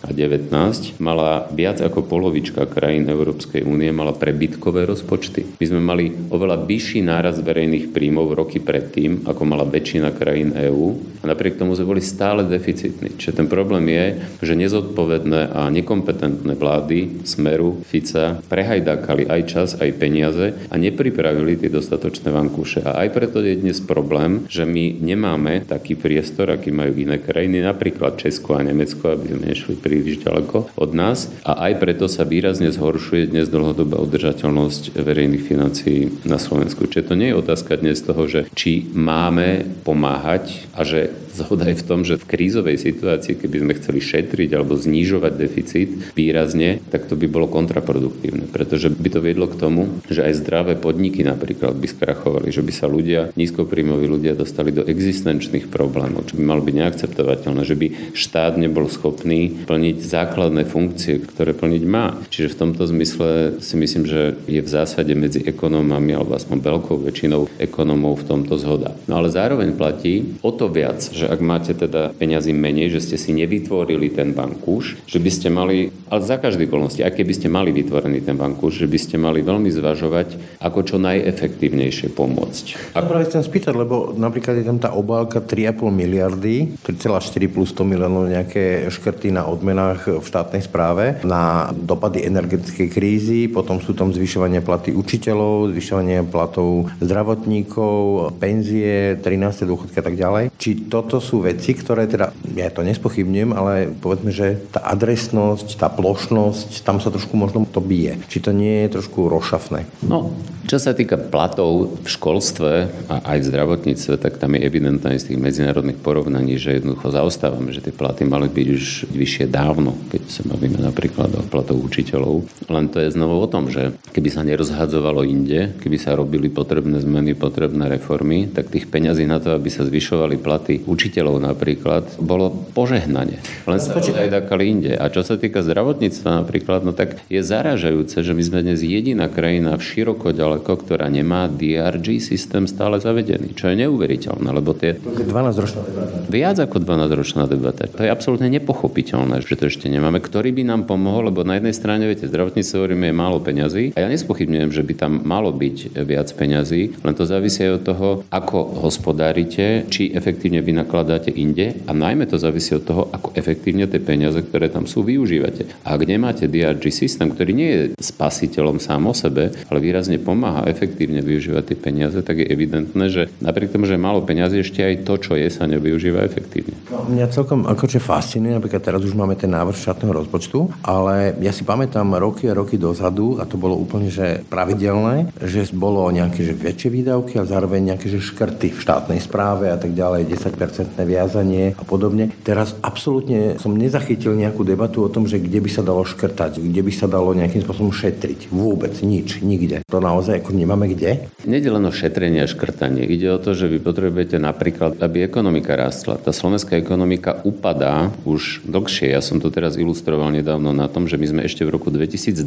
a 0.00 0.10
2019 0.10 1.02
mala 1.02 1.46
viac 1.52 1.84
ako 1.84 2.06
polovička 2.06 2.64
krajín 2.70 3.10
Európskej 3.10 3.66
únie 3.66 3.92
mala 3.92 4.16
prebytkové 4.16 4.88
rozpočty. 4.88 5.60
My 5.60 5.66
sme 5.66 5.80
mali 5.82 6.04
oveľa 6.30 6.64
vyšší 6.64 7.04
náraz 7.04 7.42
verejných 7.42 7.92
príjmov 7.92 8.32
roky 8.32 8.62
predtým, 8.62 9.28
ako 9.28 9.42
mala 9.44 9.68
väčšina 9.68 10.14
krajín 10.16 10.39
krajín 10.40 10.56
EÚ 10.56 10.96
a 11.20 11.28
napriek 11.28 11.60
tomu 11.60 11.76
sme 11.76 11.92
boli 11.92 12.00
stále 12.00 12.48
deficitní. 12.48 13.12
Čiže 13.20 13.44
ten 13.44 13.46
problém 13.48 13.84
je, 13.92 14.04
že 14.40 14.56
nezodpovedné 14.56 15.52
a 15.52 15.68
nekompetentné 15.68 16.56
vlády 16.56 17.28
Smeru, 17.28 17.84
Fica 17.84 18.40
prehajdákali 18.48 19.28
aj 19.28 19.40
čas, 19.44 19.68
aj 19.76 20.00
peniaze 20.00 20.56
a 20.72 20.74
nepripravili 20.80 21.60
tie 21.60 21.68
dostatočné 21.68 22.32
vankúše. 22.32 22.80
A 22.80 23.04
aj 23.04 23.08
preto 23.12 23.44
je 23.44 23.60
dnes 23.60 23.76
problém, 23.84 24.48
že 24.48 24.64
my 24.64 24.96
nemáme 24.96 25.68
taký 25.68 25.92
priestor, 25.92 26.56
aký 26.56 26.72
majú 26.72 26.96
iné 26.96 27.20
krajiny, 27.20 27.60
napríklad 27.60 28.16
Česko 28.16 28.56
a 28.56 28.64
Nemecko, 28.64 29.12
aby 29.12 29.36
sme 29.36 29.52
nešli 29.52 29.76
príliš 29.76 30.24
ďaleko 30.24 30.72
od 30.72 30.90
nás. 30.96 31.28
A 31.44 31.68
aj 31.68 31.84
preto 31.84 32.08
sa 32.08 32.24
výrazne 32.24 32.72
zhoršuje 32.72 33.28
dnes 33.28 33.52
dlhodobá 33.52 34.00
udržateľnosť 34.00 34.96
verejných 34.96 35.44
financií 35.44 36.08
na 36.24 36.40
Slovensku. 36.40 36.88
Čiže 36.88 37.12
to 37.12 37.14
nie 37.20 37.28
je 37.28 37.40
otázka 37.44 37.76
dnes 37.76 38.00
toho, 38.00 38.24
že 38.24 38.48
či 38.56 38.88
máme 38.96 39.68
pomáhať 39.84 40.29
pomáhať 40.30 40.70
a 40.76 40.86
že 40.86 41.10
zhoda 41.34 41.66
je 41.70 41.78
v 41.78 41.86
tom, 41.86 42.00
že 42.02 42.18
v 42.18 42.28
krízovej 42.28 42.78
situácii, 42.78 43.38
keby 43.38 43.56
sme 43.62 43.72
chceli 43.78 44.00
šetriť 44.02 44.50
alebo 44.54 44.76
znižovať 44.76 45.32
deficit 45.34 45.90
výrazne, 46.14 46.82
tak 46.90 47.06
to 47.06 47.14
by 47.14 47.26
bolo 47.30 47.46
kontraproduktívne, 47.46 48.50
pretože 48.50 48.90
by 48.90 49.08
to 49.10 49.20
viedlo 49.22 49.46
k 49.46 49.58
tomu, 49.58 50.02
že 50.10 50.26
aj 50.26 50.42
zdravé 50.42 50.74
podniky 50.76 51.22
napríklad 51.22 51.74
by 51.78 51.86
skrachovali, 51.86 52.50
že 52.50 52.62
by 52.62 52.72
sa 52.74 52.86
ľudia, 52.90 53.30
nízkopríjmoví 53.34 54.06
ľudia 54.10 54.34
dostali 54.36 54.74
do 54.74 54.84
existenčných 54.84 55.70
problémov, 55.70 56.28
čo 56.30 56.38
by 56.38 56.42
malo 56.44 56.62
byť 56.66 56.74
neakceptovateľné, 56.76 57.62
že 57.62 57.78
by 57.78 57.86
štát 58.14 58.58
nebol 58.58 58.90
schopný 58.90 59.64
plniť 59.66 59.96
základné 60.02 60.66
funkcie, 60.66 61.22
ktoré 61.24 61.54
plniť 61.54 61.82
má. 61.86 62.18
Čiže 62.28 62.52
v 62.52 62.58
tomto 62.58 62.82
zmysle 62.90 63.62
si 63.62 63.74
myslím, 63.78 64.04
že 64.04 64.34
je 64.50 64.60
v 64.60 64.68
zásade 64.68 65.14
medzi 65.14 65.40
ekonómami 65.46 66.12
alebo 66.14 66.36
aspoň 66.36 66.58
veľkou 66.58 66.96
väčšinou 67.06 67.46
ekonómov 67.56 68.22
v 68.22 68.28
tomto 68.28 68.54
zhoda. 68.58 68.92
No 69.06 69.22
ale 69.22 69.32
zároveň 69.32 69.72
platí, 69.74 70.19
o 70.40 70.50
to 70.54 70.70
viac, 70.70 71.00
že 71.00 71.26
ak 71.26 71.40
máte 71.42 71.72
teda 71.76 72.14
peňazí 72.16 72.54
menej, 72.54 72.92
že 72.94 73.00
ste 73.02 73.16
si 73.16 73.30
nevytvorili 73.36 74.12
ten 74.12 74.32
bankúš, 74.36 75.00
že 75.04 75.18
by 75.18 75.30
ste 75.30 75.48
mali, 75.50 75.90
ale 76.08 76.20
za 76.22 76.36
každej 76.38 76.68
okolnosti, 76.70 77.00
aj 77.02 77.14
keby 77.16 77.32
ste 77.36 77.48
mali 77.50 77.70
vytvorený 77.74 78.24
ten 78.24 78.36
bankúš, 78.38 78.82
že 78.82 78.86
by 78.90 78.98
ste 78.98 79.16
mali 79.18 79.40
veľmi 79.42 79.70
zvažovať, 79.72 80.60
ako 80.60 80.78
čo 80.86 80.96
najefektívnejšie 81.02 82.12
pomôcť. 82.14 82.96
A 82.96 83.04
práve 83.04 83.28
chcem 83.30 83.42
spýtať, 83.44 83.74
lebo 83.74 84.12
napríklad 84.14 84.60
je 84.60 84.66
tam 84.66 84.78
tá 84.78 84.92
obálka 84.94 85.42
3,5 85.42 85.90
miliardy, 85.90 86.76
3,4 86.84 87.52
plus 87.52 87.72
100 87.72 87.86
miliónov 87.86 88.28
nejaké 88.28 88.90
škrty 88.90 89.32
na 89.34 89.46
odmenách 89.46 90.20
v 90.20 90.24
štátnej 90.24 90.62
správe, 90.64 91.20
na 91.24 91.70
dopady 91.72 92.26
energetickej 92.26 92.88
krízy, 92.90 93.40
potom 93.48 93.78
sú 93.80 93.94
tam 93.96 94.12
zvyšovanie 94.12 94.60
platy 94.60 94.92
učiteľov, 94.92 95.72
zvyšovanie 95.72 96.26
platov 96.26 96.90
zdravotníkov, 97.00 98.34
penzie, 98.36 99.16
13. 99.18 99.68
dôchodka 99.68 100.00
tak 100.10 100.18
ďalej. 100.18 100.44
Či 100.58 100.90
toto 100.90 101.22
sú 101.22 101.46
veci, 101.46 101.72
ktoré 101.72 102.10
teda, 102.10 102.34
ja 102.58 102.68
to 102.74 102.82
nespochybňujem, 102.82 103.50
ale 103.54 103.94
povedzme, 103.94 104.34
že 104.34 104.58
tá 104.74 104.82
adresnosť, 104.90 105.78
tá 105.78 105.86
plošnosť, 105.86 106.82
tam 106.82 106.98
sa 106.98 107.14
trošku 107.14 107.38
možno 107.38 107.62
to 107.70 107.78
bije. 107.78 108.18
Či 108.26 108.42
to 108.42 108.50
nie 108.50 108.84
je 108.86 108.98
trošku 108.98 109.30
rošafné? 109.30 109.86
No, 110.02 110.34
čo 110.70 110.78
sa 110.78 110.94
týka 110.94 111.18
platov 111.18 111.98
v 111.98 112.06
školstve 112.06 112.72
a 113.10 113.16
aj 113.34 113.38
v 113.42 113.48
zdravotníctve, 113.50 114.14
tak 114.22 114.38
tam 114.38 114.54
je 114.54 114.62
evidentné 114.62 115.18
z 115.18 115.32
tých 115.34 115.42
medzinárodných 115.42 115.98
porovnaní, 115.98 116.62
že 116.62 116.78
jednoducho 116.78 117.10
zaostávame, 117.10 117.74
že 117.74 117.82
tie 117.82 117.90
platy 117.90 118.22
mali 118.22 118.46
byť 118.46 118.66
už 118.70 118.84
vyššie 119.10 119.50
dávno, 119.50 119.98
keď 120.14 120.22
sa 120.30 120.42
bavíme 120.46 120.78
napríklad 120.78 121.34
o 121.34 121.42
platov 121.50 121.82
učiteľov. 121.82 122.46
Len 122.70 122.86
to 122.86 123.02
je 123.02 123.10
znovu 123.10 123.42
o 123.42 123.50
tom, 123.50 123.66
že 123.66 123.98
keby 124.14 124.30
sa 124.30 124.46
nerozhadzovalo 124.46 125.26
inde, 125.26 125.74
keby 125.82 125.98
sa 125.98 126.14
robili 126.14 126.46
potrebné 126.46 127.02
zmeny, 127.02 127.34
potrebné 127.34 127.90
reformy, 127.90 128.46
tak 128.46 128.70
tých 128.70 128.86
peňazí 128.86 129.26
na 129.26 129.42
to, 129.42 129.50
aby 129.50 129.74
sa 129.74 129.82
zvyšovali 130.00 130.40
platy 130.40 130.88
učiteľov 130.88 131.44
napríklad, 131.44 132.16
bolo 132.24 132.48
požehnanie. 132.72 133.36
Len 133.68 133.76
sa 133.76 133.92
aj 134.00 134.32
dakali 134.32 134.72
inde. 134.72 134.96
A 134.96 135.12
čo 135.12 135.20
sa 135.20 135.36
týka 135.36 135.60
zdravotníctva 135.60 136.40
napríklad, 136.40 136.88
no 136.88 136.96
tak 136.96 137.20
je 137.28 137.44
zaražajúce, 137.44 138.24
že 138.24 138.32
my 138.32 138.40
sme 138.40 138.64
dnes 138.64 138.80
jediná 138.80 139.28
krajina 139.28 139.76
v 139.76 139.84
široko 139.84 140.32
ďaleko, 140.32 140.72
ktorá 140.72 141.12
nemá 141.12 141.52
DRG 141.52 142.16
systém 142.24 142.64
stále 142.64 142.96
zavedený. 142.96 143.52
Čo 143.52 143.68
je 143.68 143.84
neuveriteľné, 143.84 144.48
lebo 144.48 144.72
tie... 144.72 144.96
12-ročná 144.96 145.84
debata. 145.84 146.16
Viac 146.32 146.56
ako 146.64 146.76
12-ročná 146.80 147.44
debata. 147.44 147.84
To 147.92 148.00
je 148.00 148.08
absolútne 148.08 148.48
nepochopiteľné, 148.48 149.44
že 149.44 149.60
to 149.60 149.68
ešte 149.68 149.92
nemáme. 149.92 150.24
Ktorý 150.24 150.56
by 150.56 150.64
nám 150.64 150.88
pomohol, 150.88 151.28
lebo 151.28 151.44
na 151.44 151.60
jednej 151.60 151.76
strane, 151.76 152.08
viete, 152.08 152.24
zdravotníctvo 152.24 152.80
hovoríme 152.80 153.12
je 153.12 153.14
málo 153.14 153.36
peňazí 153.44 153.92
a 153.92 153.98
ja 154.00 154.08
nespochybňujem, 154.08 154.72
že 154.72 154.80
by 154.80 154.94
tam 154.96 155.12
malo 155.28 155.52
byť 155.52 155.92
viac 156.08 156.32
peňazí, 156.32 157.04
len 157.04 157.12
to 157.12 157.28
závisí 157.28 157.68
aj 157.68 157.72
od 157.76 157.82
toho, 157.84 158.08
ako 158.32 158.80
hospodárite 158.86 159.89
či 159.90 160.14
efektívne 160.14 160.62
vynakladáte 160.62 161.34
inde 161.34 161.82
a 161.84 161.92
najmä 161.92 162.30
to 162.30 162.38
závisí 162.38 162.78
od 162.78 162.86
toho, 162.86 163.02
ako 163.10 163.34
efektívne 163.34 163.90
tie 163.90 163.98
peniaze, 163.98 164.38
ktoré 164.38 164.70
tam 164.70 164.86
sú, 164.86 165.02
využívate. 165.02 165.82
A 165.82 165.98
ak 165.98 166.06
nemáte 166.06 166.46
DRG 166.46 166.94
systém, 166.94 167.26
ktorý 167.26 167.50
nie 167.50 167.70
je 167.74 167.82
spasiteľom 167.98 168.78
sám 168.78 169.10
o 169.10 169.14
sebe, 169.14 169.50
ale 169.66 169.78
výrazne 169.82 170.22
pomáha 170.22 170.70
efektívne 170.70 171.18
využívať 171.26 171.74
tie 171.74 171.78
peniaze, 171.78 172.18
tak 172.22 172.38
je 172.38 172.46
evidentné, 172.46 173.04
že 173.10 173.22
napriek 173.42 173.74
tomu, 173.74 173.90
že 173.90 173.98
je 173.98 174.06
málo 174.06 174.22
peniazy, 174.22 174.62
ešte 174.62 174.86
aj 174.86 175.02
to, 175.02 175.18
čo 175.18 175.32
je, 175.34 175.50
sa 175.50 175.66
nevyužíva 175.66 176.22
efektívne. 176.22 176.78
No, 176.92 177.10
mňa 177.10 177.26
celkom 177.34 177.66
akože 177.66 177.98
fascinuje, 177.98 178.54
napríklad 178.54 178.84
teraz 178.84 179.02
už 179.02 179.18
máme 179.18 179.34
ten 179.34 179.50
návrh 179.50 179.74
štátneho 179.74 180.14
rozpočtu, 180.22 180.70
ale 180.86 181.34
ja 181.42 181.50
si 181.50 181.66
pamätám 181.66 182.14
roky 182.20 182.46
a 182.46 182.54
roky 182.54 182.78
dozadu, 182.78 183.40
a 183.40 183.48
to 183.48 183.56
bolo 183.56 183.74
úplne 183.74 184.12
že 184.12 184.44
pravidelné, 184.46 185.32
že 185.40 185.66
bolo 185.72 186.04
nejaké 186.12 186.44
že 186.44 186.54
väčšie 186.54 186.88
výdavky 186.92 187.40
a 187.40 187.48
zároveň 187.48 187.94
nejaké 187.94 188.12
že 188.12 188.20
škrty 188.20 188.76
v 188.76 188.78
štátnej 188.78 189.20
správe 189.24 189.72
a 189.72 189.79
tak 189.80 189.96
ďalej, 189.96 190.28
10-percentné 190.28 191.02
viazanie 191.08 191.72
a 191.74 191.82
podobne. 191.82 192.28
Teraz 192.44 192.76
absolútne 192.84 193.56
som 193.56 193.72
nezachytil 193.72 194.36
nejakú 194.36 194.62
debatu 194.62 195.00
o 195.00 195.08
tom, 195.08 195.24
že 195.24 195.40
kde 195.40 195.64
by 195.64 195.70
sa 195.72 195.82
dalo 195.82 196.04
škrtať, 196.04 196.60
kde 196.60 196.80
by 196.84 196.92
sa 196.92 197.08
dalo 197.08 197.32
nejakým 197.32 197.64
spôsobom 197.64 197.90
šetriť. 197.90 198.52
Vôbec 198.52 198.92
nič, 199.00 199.40
nikde. 199.40 199.80
To 199.88 199.98
naozaj 199.98 200.44
ako 200.44 200.52
nemáme 200.52 200.92
kde. 200.92 201.32
Nede 201.48 201.72
len 201.72 201.84
o 201.88 201.92
šetrenie 201.92 202.44
a 202.44 202.48
škrtanie. 202.50 203.08
Ide 203.08 203.32
o 203.32 203.42
to, 203.42 203.56
že 203.56 203.66
vy 203.66 203.80
potrebujete 203.80 204.36
napríklad, 204.36 205.00
aby 205.00 205.24
ekonomika 205.24 205.72
rástla. 205.74 206.20
Tá 206.20 206.30
slovenská 206.30 206.76
ekonomika 206.76 207.40
upadá 207.42 208.12
už 208.28 208.62
dlhšie. 208.68 209.16
Ja 209.16 209.24
som 209.24 209.40
to 209.40 209.48
teraz 209.48 209.80
ilustroval 209.80 210.28
nedávno 210.34 210.76
na 210.76 210.86
tom, 210.86 211.08
že 211.08 211.16
my 211.16 211.26
sme 211.26 211.42
ešte 211.48 211.64
v 211.64 211.72
roku 211.72 211.88
2012 211.88 212.44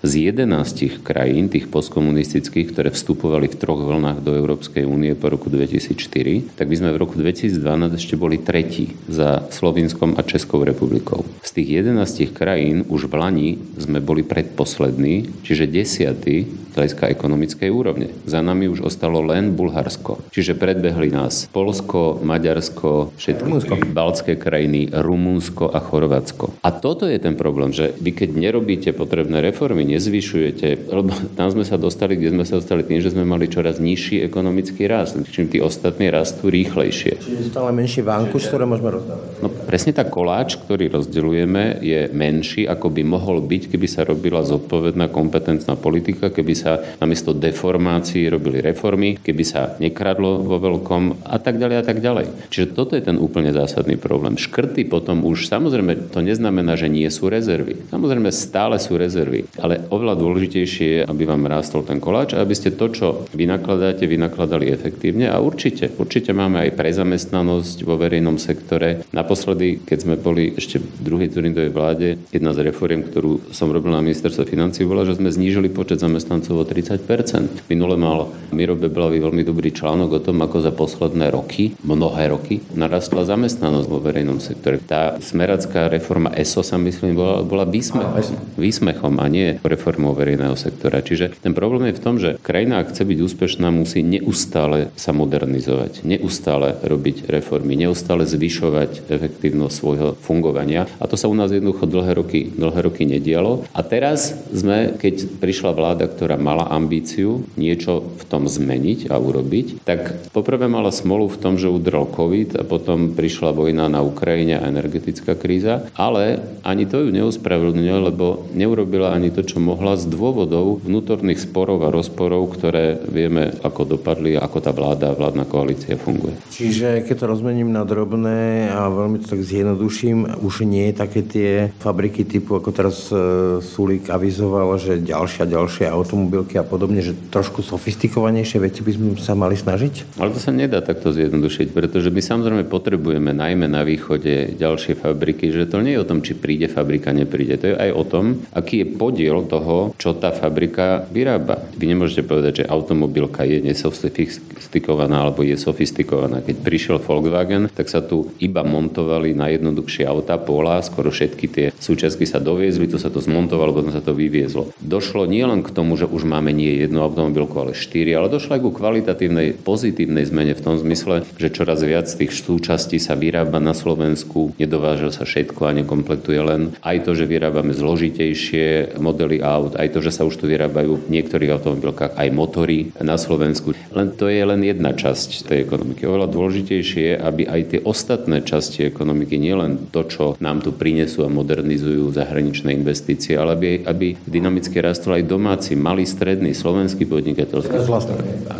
z 0.00 0.12
11 0.30 1.02
krajín, 1.02 1.50
tých 1.50 1.66
postkomunistických, 1.72 2.70
ktoré 2.70 2.88
vstupovali 2.92 3.50
v 3.50 3.58
troch 3.58 3.80
vlnách 3.82 4.22
do 4.22 4.32
Európskej 4.36 4.86
únie 4.86 5.16
po 5.18 5.32
roku 5.32 5.48
2004, 5.50 6.41
tak 6.56 6.68
by 6.68 6.76
sme 6.78 6.90
v 6.94 7.00
roku 7.00 7.14
2012 7.18 7.58
ešte 7.98 8.14
boli 8.18 8.40
tretí 8.40 8.94
za 9.08 9.46
Slovinskom 9.48 10.16
a 10.18 10.22
Českou 10.26 10.66
republikou. 10.66 11.24
Z 11.42 11.60
tých 11.60 11.84
11 11.84 12.32
krajín 12.32 12.84
už 12.88 13.08
v 13.10 13.14
Lani 13.18 13.50
sme 13.78 14.02
boli 14.02 14.26
predposlední, 14.26 15.44
čiže 15.44 15.68
desiatí 15.68 16.62
z 16.72 16.74
hľadiska 16.80 17.04
ekonomickej 17.12 17.68
úrovne. 17.68 18.08
Za 18.24 18.40
nami 18.40 18.64
už 18.64 18.88
ostalo 18.88 19.20
len 19.20 19.52
Bulharsko. 19.52 20.24
Čiže 20.32 20.56
predbehli 20.56 21.12
nás 21.12 21.44
Polsko, 21.52 22.16
Maďarsko, 22.24 23.12
všetky 23.20 23.44
Rumunsko. 23.44 23.74
baltské 23.92 24.40
krajiny, 24.40 24.88
Rumunsko 24.88 25.68
a 25.68 25.78
Chorvátsko. 25.84 26.56
A 26.64 26.72
toto 26.72 27.04
je 27.04 27.20
ten 27.20 27.36
problém, 27.36 27.76
že 27.76 27.92
vy 28.00 28.16
keď 28.16 28.30
nerobíte 28.32 28.90
potrebné 28.96 29.44
reformy, 29.44 29.84
nezvyšujete, 29.84 30.88
lebo 30.88 31.12
tam 31.36 31.52
sme 31.52 31.68
sa 31.68 31.76
dostali, 31.76 32.16
kde 32.16 32.40
sme 32.40 32.44
sa 32.48 32.56
dostali 32.56 32.88
tým, 32.88 33.04
že 33.04 33.12
sme 33.12 33.28
mali 33.28 33.52
čoraz 33.52 33.76
nižší 33.76 34.24
ekonomický 34.24 34.88
rast, 34.88 35.20
čím 35.28 35.52
tí 35.52 35.60
ostatní 35.60 36.08
rastú 36.32 36.48
rýchlejšie. 36.48 37.20
Čiže 37.20 37.52
stále 37.52 37.76
menší 37.76 38.00
vánkuš, 38.00 38.48
ktoré 38.48 38.64
môžeme 38.64 38.96
rozdávať. 38.96 39.44
No 39.44 39.52
presne 39.52 39.92
tá 39.92 40.08
koláč, 40.08 40.56
ktorý 40.56 40.88
rozdeľujeme, 40.88 41.84
je 41.84 42.08
menší, 42.08 42.64
ako 42.64 42.88
by 42.88 43.02
mohol 43.04 43.44
byť, 43.44 43.68
keby 43.68 43.84
sa 43.84 44.08
robila 44.08 44.40
zodpovedná 44.40 45.12
kompetentná 45.12 45.76
politika, 45.76 46.32
keby 46.32 46.54
sa 46.56 46.80
namiesto 46.96 47.36
deformácií 47.36 48.32
robili 48.32 48.64
reformy, 48.64 49.20
keby 49.20 49.44
sa 49.44 49.76
nekradlo 49.76 50.40
vo 50.40 50.56
veľkom 50.56 51.28
a 51.28 51.36
tak 51.36 51.60
ďalej 51.60 51.76
a 51.76 51.84
tak 51.84 51.98
ďalej. 52.00 52.48
Čiže 52.48 52.72
toto 52.72 52.96
je 52.96 53.04
ten 53.04 53.20
úplne 53.20 53.52
zásadný 53.52 54.00
problém. 54.00 54.40
Škrty 54.40 54.88
potom 54.88 55.28
už, 55.28 55.52
samozrejme, 55.52 56.08
to 56.08 56.24
neznamená, 56.24 56.80
že 56.80 56.88
nie 56.88 57.06
sú 57.12 57.28
rezervy. 57.28 57.92
Samozrejme, 57.92 58.32
stále 58.32 58.80
sú 58.80 58.96
rezervy, 58.96 59.44
ale 59.60 59.84
oveľa 59.92 60.16
dôležitejšie 60.16 60.86
je, 60.88 61.00
aby 61.04 61.28
vám 61.28 61.44
rástol 61.44 61.84
ten 61.84 62.00
koláč 62.00 62.32
a 62.32 62.40
aby 62.40 62.54
ste 62.56 62.72
to, 62.72 62.88
čo 62.88 63.06
vynakladáte, 63.34 64.06
vynakladali 64.06 64.70
efektívne 64.70 65.26
a 65.28 65.42
určite, 65.42 65.90
určite 65.98 66.21
máme 66.30 66.62
aj 66.62 66.78
prezamestnanosť 66.78 67.82
vo 67.82 67.98
verejnom 67.98 68.38
sektore. 68.38 69.02
Naposledy, 69.10 69.82
keď 69.82 69.98
sme 69.98 70.14
boli 70.14 70.54
ešte 70.54 70.78
v 70.78 70.86
druhej 71.02 71.34
Turindovej 71.34 71.74
vláde, 71.74 72.08
jedna 72.30 72.54
z 72.54 72.70
reforiem, 72.70 73.02
ktorú 73.02 73.50
som 73.50 73.74
robil 73.74 73.90
na 73.90 73.98
ministerstve 73.98 74.46
financí, 74.46 74.86
bola, 74.86 75.02
že 75.02 75.18
sme 75.18 75.34
znížili 75.34 75.66
počet 75.74 75.98
zamestnancov 75.98 76.62
o 76.62 76.64
30% 76.64 77.72
Minule 77.72 77.96
mal 77.96 78.28
Miro 78.52 78.76
Beblavý 78.76 79.16
veľmi 79.16 79.48
dobrý 79.48 79.72
článok 79.72 80.20
o 80.20 80.20
tom, 80.20 80.44
ako 80.44 80.60
za 80.60 80.76
posledné 80.76 81.32
roky, 81.32 81.72
mnohé 81.80 82.28
roky, 82.28 82.60
narastla 82.76 83.24
zamestnanosť 83.24 83.88
vo 83.88 83.96
verejnom 83.96 84.44
sektore. 84.44 84.76
Tá 84.76 85.16
smeracká 85.24 85.88
reforma 85.88 86.28
ESO 86.36 86.60
sa 86.60 86.76
myslím 86.76 87.16
bola, 87.16 87.40
bola 87.40 87.64
výsmechom, 87.64 88.60
výsmechom 88.60 89.16
a 89.16 89.26
nie 89.32 89.56
reformou 89.64 90.12
verejného 90.12 90.52
sektora. 90.52 91.00
Čiže 91.00 91.40
ten 91.40 91.56
problém 91.56 91.88
je 91.88 91.96
v 91.96 92.04
tom, 92.04 92.20
že 92.20 92.36
krajina, 92.44 92.84
ak 92.84 92.92
chce 92.92 93.08
byť 93.08 93.18
úspešná, 93.24 93.72
musí 93.72 94.04
neustále 94.04 94.92
sa 94.92 95.16
modernizovať, 95.16 96.04
neustále 96.18 96.76
robiť 96.84 97.28
reformy, 97.28 97.74
neustále 97.78 98.28
zvyšovať 98.28 99.08
efektívnosť 99.08 99.74
svojho 99.74 100.08
fungovania. 100.20 100.84
A 101.00 101.08
to 101.08 101.16
sa 101.16 101.30
u 101.30 101.34
nás 101.36 101.48
jednoducho 101.50 101.88
dlhé 101.88 102.12
roky, 102.16 102.40
dlhé 102.52 102.80
roky 102.84 103.08
nedialo. 103.08 103.64
A 103.72 103.80
teraz 103.80 104.36
sme, 104.52 104.94
keď 104.96 105.40
prišla 105.40 105.72
vláda, 105.72 106.04
ktorá 106.08 106.36
mala 106.36 106.68
ambíciu 106.68 107.44
niečo 107.56 108.04
v 108.20 108.24
tom 108.28 108.44
zmeniť 108.46 109.08
a 109.08 109.16
urobiť, 109.16 109.84
tak 109.86 110.30
poprvé 110.34 110.68
mala 110.68 110.92
smolu 110.92 111.30
v 111.30 111.40
tom, 111.40 111.54
že 111.56 111.72
udrel 111.72 112.04
COVID 112.08 112.60
a 112.60 112.62
potom 112.66 113.16
prišla 113.16 113.56
vojna 113.56 113.88
na 113.88 114.04
Ukrajine 114.04 114.60
a 114.60 114.68
energetická 114.68 115.38
kríza, 115.38 115.88
ale 115.96 116.40
ani 116.66 116.84
to 116.84 117.02
ju 117.02 117.08
neuspravedlňuje, 117.14 117.94
lebo 118.12 118.46
neurobila 118.52 119.14
ani 119.14 119.32
to, 119.32 119.46
čo 119.46 119.62
mohla 119.62 119.96
z 119.96 120.10
dôvodov 120.10 120.82
vnútorných 120.84 121.40
sporov 121.40 121.86
a 121.86 121.92
rozporov, 121.92 122.52
ktoré 122.58 122.98
vieme, 123.08 123.54
ako 123.62 123.96
dopadli, 123.96 124.36
ako 124.36 124.58
tá 124.58 124.70
vláda 124.74 125.14
vládna 125.14 125.44
koalícia 125.46 125.94
funguje. 126.02 126.34
Čiže 126.50 127.06
keď 127.06 127.14
to 127.22 127.30
rozmením 127.30 127.70
na 127.70 127.86
drobné 127.86 128.66
a 128.74 128.90
veľmi 128.90 129.22
to 129.22 129.38
tak 129.38 129.46
zjednoduším, 129.46 130.42
už 130.42 130.66
nie 130.66 130.90
je 130.90 130.94
také 130.98 131.20
tie 131.22 131.50
fabriky 131.78 132.26
typu, 132.26 132.58
ako 132.58 132.70
teraz 132.74 133.06
e, 133.14 133.62
Sulík 133.62 134.10
avizoval, 134.10 134.74
že 134.82 134.98
ďalšia, 134.98 135.46
ďalšie 135.46 135.86
automobilky 135.86 136.32
automobilky 136.32 136.56
a 136.56 136.64
podobne, 136.64 137.04
že 137.04 137.12
trošku 137.12 137.60
sofistikovanejšie 137.60 138.58
veci 138.62 138.80
by 138.80 138.92
sme 138.96 139.08
sa 139.20 139.36
mali 139.36 139.54
snažiť? 139.54 140.16
Ale 140.16 140.32
to 140.32 140.40
sa 140.40 140.48
nedá 140.48 140.80
takto 140.80 141.12
zjednodušiť, 141.12 141.76
pretože 141.76 142.08
my 142.08 142.20
samozrejme 142.24 142.64
potrebujeme 142.66 143.36
najmä 143.36 143.68
na 143.68 143.84
východe 143.84 144.56
ďalšie 144.56 144.96
fabriky, 144.96 145.52
že 145.52 145.68
to 145.68 145.84
nie 145.84 145.94
je 145.94 146.02
o 146.02 146.08
tom, 146.08 146.24
či 146.24 146.32
príde 146.32 146.72
fabrika, 146.72 147.12
nepríde. 147.12 147.60
To 147.60 147.66
je 147.72 147.76
aj 147.76 147.90
o 147.92 148.04
tom, 148.08 148.24
aký 148.56 148.82
je 148.82 148.86
podiel 148.96 149.44
toho, 149.44 149.92
čo 150.00 150.16
tá 150.16 150.32
fabrika 150.32 151.04
vyrába. 151.12 151.60
Vy 151.76 151.84
nemôžete 151.92 152.24
povedať, 152.24 152.52
že 152.64 152.70
automobilka 152.72 153.44
je 153.44 153.60
nesofistikovaná 153.60 155.28
alebo 155.28 155.44
je 155.44 155.54
sofistikovaná. 155.60 155.90
Keď 155.92 156.56
prišiel 156.64 156.96
Volkswagen, 156.98 157.68
tak 157.68 157.92
sa 157.92 158.00
tu 158.00 158.32
iba 158.40 158.64
montovali 158.64 159.36
na 159.36 159.52
jednoduchšie 159.52 160.08
auta, 160.08 160.40
pola, 160.40 160.80
skoro 160.80 161.12
všetky 161.12 161.46
tie 161.48 161.66
súčiastky 161.76 162.24
sa 162.24 162.40
doviezli, 162.40 162.88
to 162.88 162.96
sa 162.96 163.12
to 163.12 163.20
zmontovalo, 163.20 163.76
potom 163.76 163.92
sa 163.92 164.00
to 164.00 164.16
vyviezlo. 164.16 164.72
Došlo 164.80 165.28
nielen 165.28 165.60
k 165.60 165.70
tomu, 165.74 166.00
že 166.00 166.08
už 166.08 166.24
máme 166.24 166.50
nie 166.50 166.80
jednu 166.80 167.04
automobilku, 167.04 167.54
ale 167.60 167.76
štyri, 167.76 168.16
ale 168.16 168.32
došlo 168.32 168.56
aj 168.56 168.62
ku 168.64 168.70
kvalitatívnej 168.72 169.60
pozitívnej 169.60 170.24
zmene 170.24 170.56
v 170.56 170.64
tom 170.64 170.80
zmysle, 170.80 171.28
že 171.36 171.52
čoraz 171.52 171.84
viac 171.84 172.08
tých 172.08 172.32
súčastí 172.32 172.96
sa 172.96 173.18
vyrába 173.18 173.60
na 173.60 173.76
Slovensku, 173.76 174.56
nedováža 174.56 175.12
sa 175.12 175.24
všetko 175.28 175.60
a 175.68 175.76
nekompletuje 175.76 176.40
len 176.40 176.62
aj 176.80 177.04
to, 177.04 177.18
že 177.18 177.28
vyrábame 177.28 177.76
zložitejšie 177.76 178.96
modely 179.02 179.42
aut, 179.42 179.76
aj 179.76 179.92
to, 179.92 179.98
že 180.00 180.14
sa 180.14 180.22
už 180.24 180.38
tu 180.38 180.48
vyrábajú 180.48 181.06
v 181.06 181.10
niektorých 181.12 181.52
automobilkách 181.52 182.16
aj 182.16 182.28
motory 182.32 182.94
na 183.02 183.18
Slovensku. 183.18 183.74
Len 183.92 184.14
to 184.14 184.30
je 184.30 184.42
len 184.42 184.62
jedna 184.62 184.94
časť 184.94 185.50
tej 185.50 185.58
ekonomiky. 185.66 185.81
Oveľa 185.82 186.28
dôležitejšie 186.30 187.02
je, 187.02 187.14
aby 187.18 187.42
aj 187.46 187.60
tie 187.74 187.80
ostatné 187.82 188.42
časti 188.46 188.86
ekonomiky, 188.86 189.36
nielen 189.36 189.90
to, 189.90 190.06
čo 190.06 190.24
nám 190.38 190.62
tu 190.62 190.70
prinesú 190.70 191.26
a 191.26 191.32
modernizujú 191.32 192.14
zahraničné 192.14 192.72
investície, 192.72 193.34
ale 193.34 193.58
aby, 193.58 193.70
aby 193.84 194.06
dynamicky 194.24 194.78
rastol 194.78 195.18
aj 195.18 195.28
domáci, 195.28 195.74
malý 195.74 196.06
stredný 196.06 196.54
slovenský 196.54 197.04
podnikateľský 197.04 197.74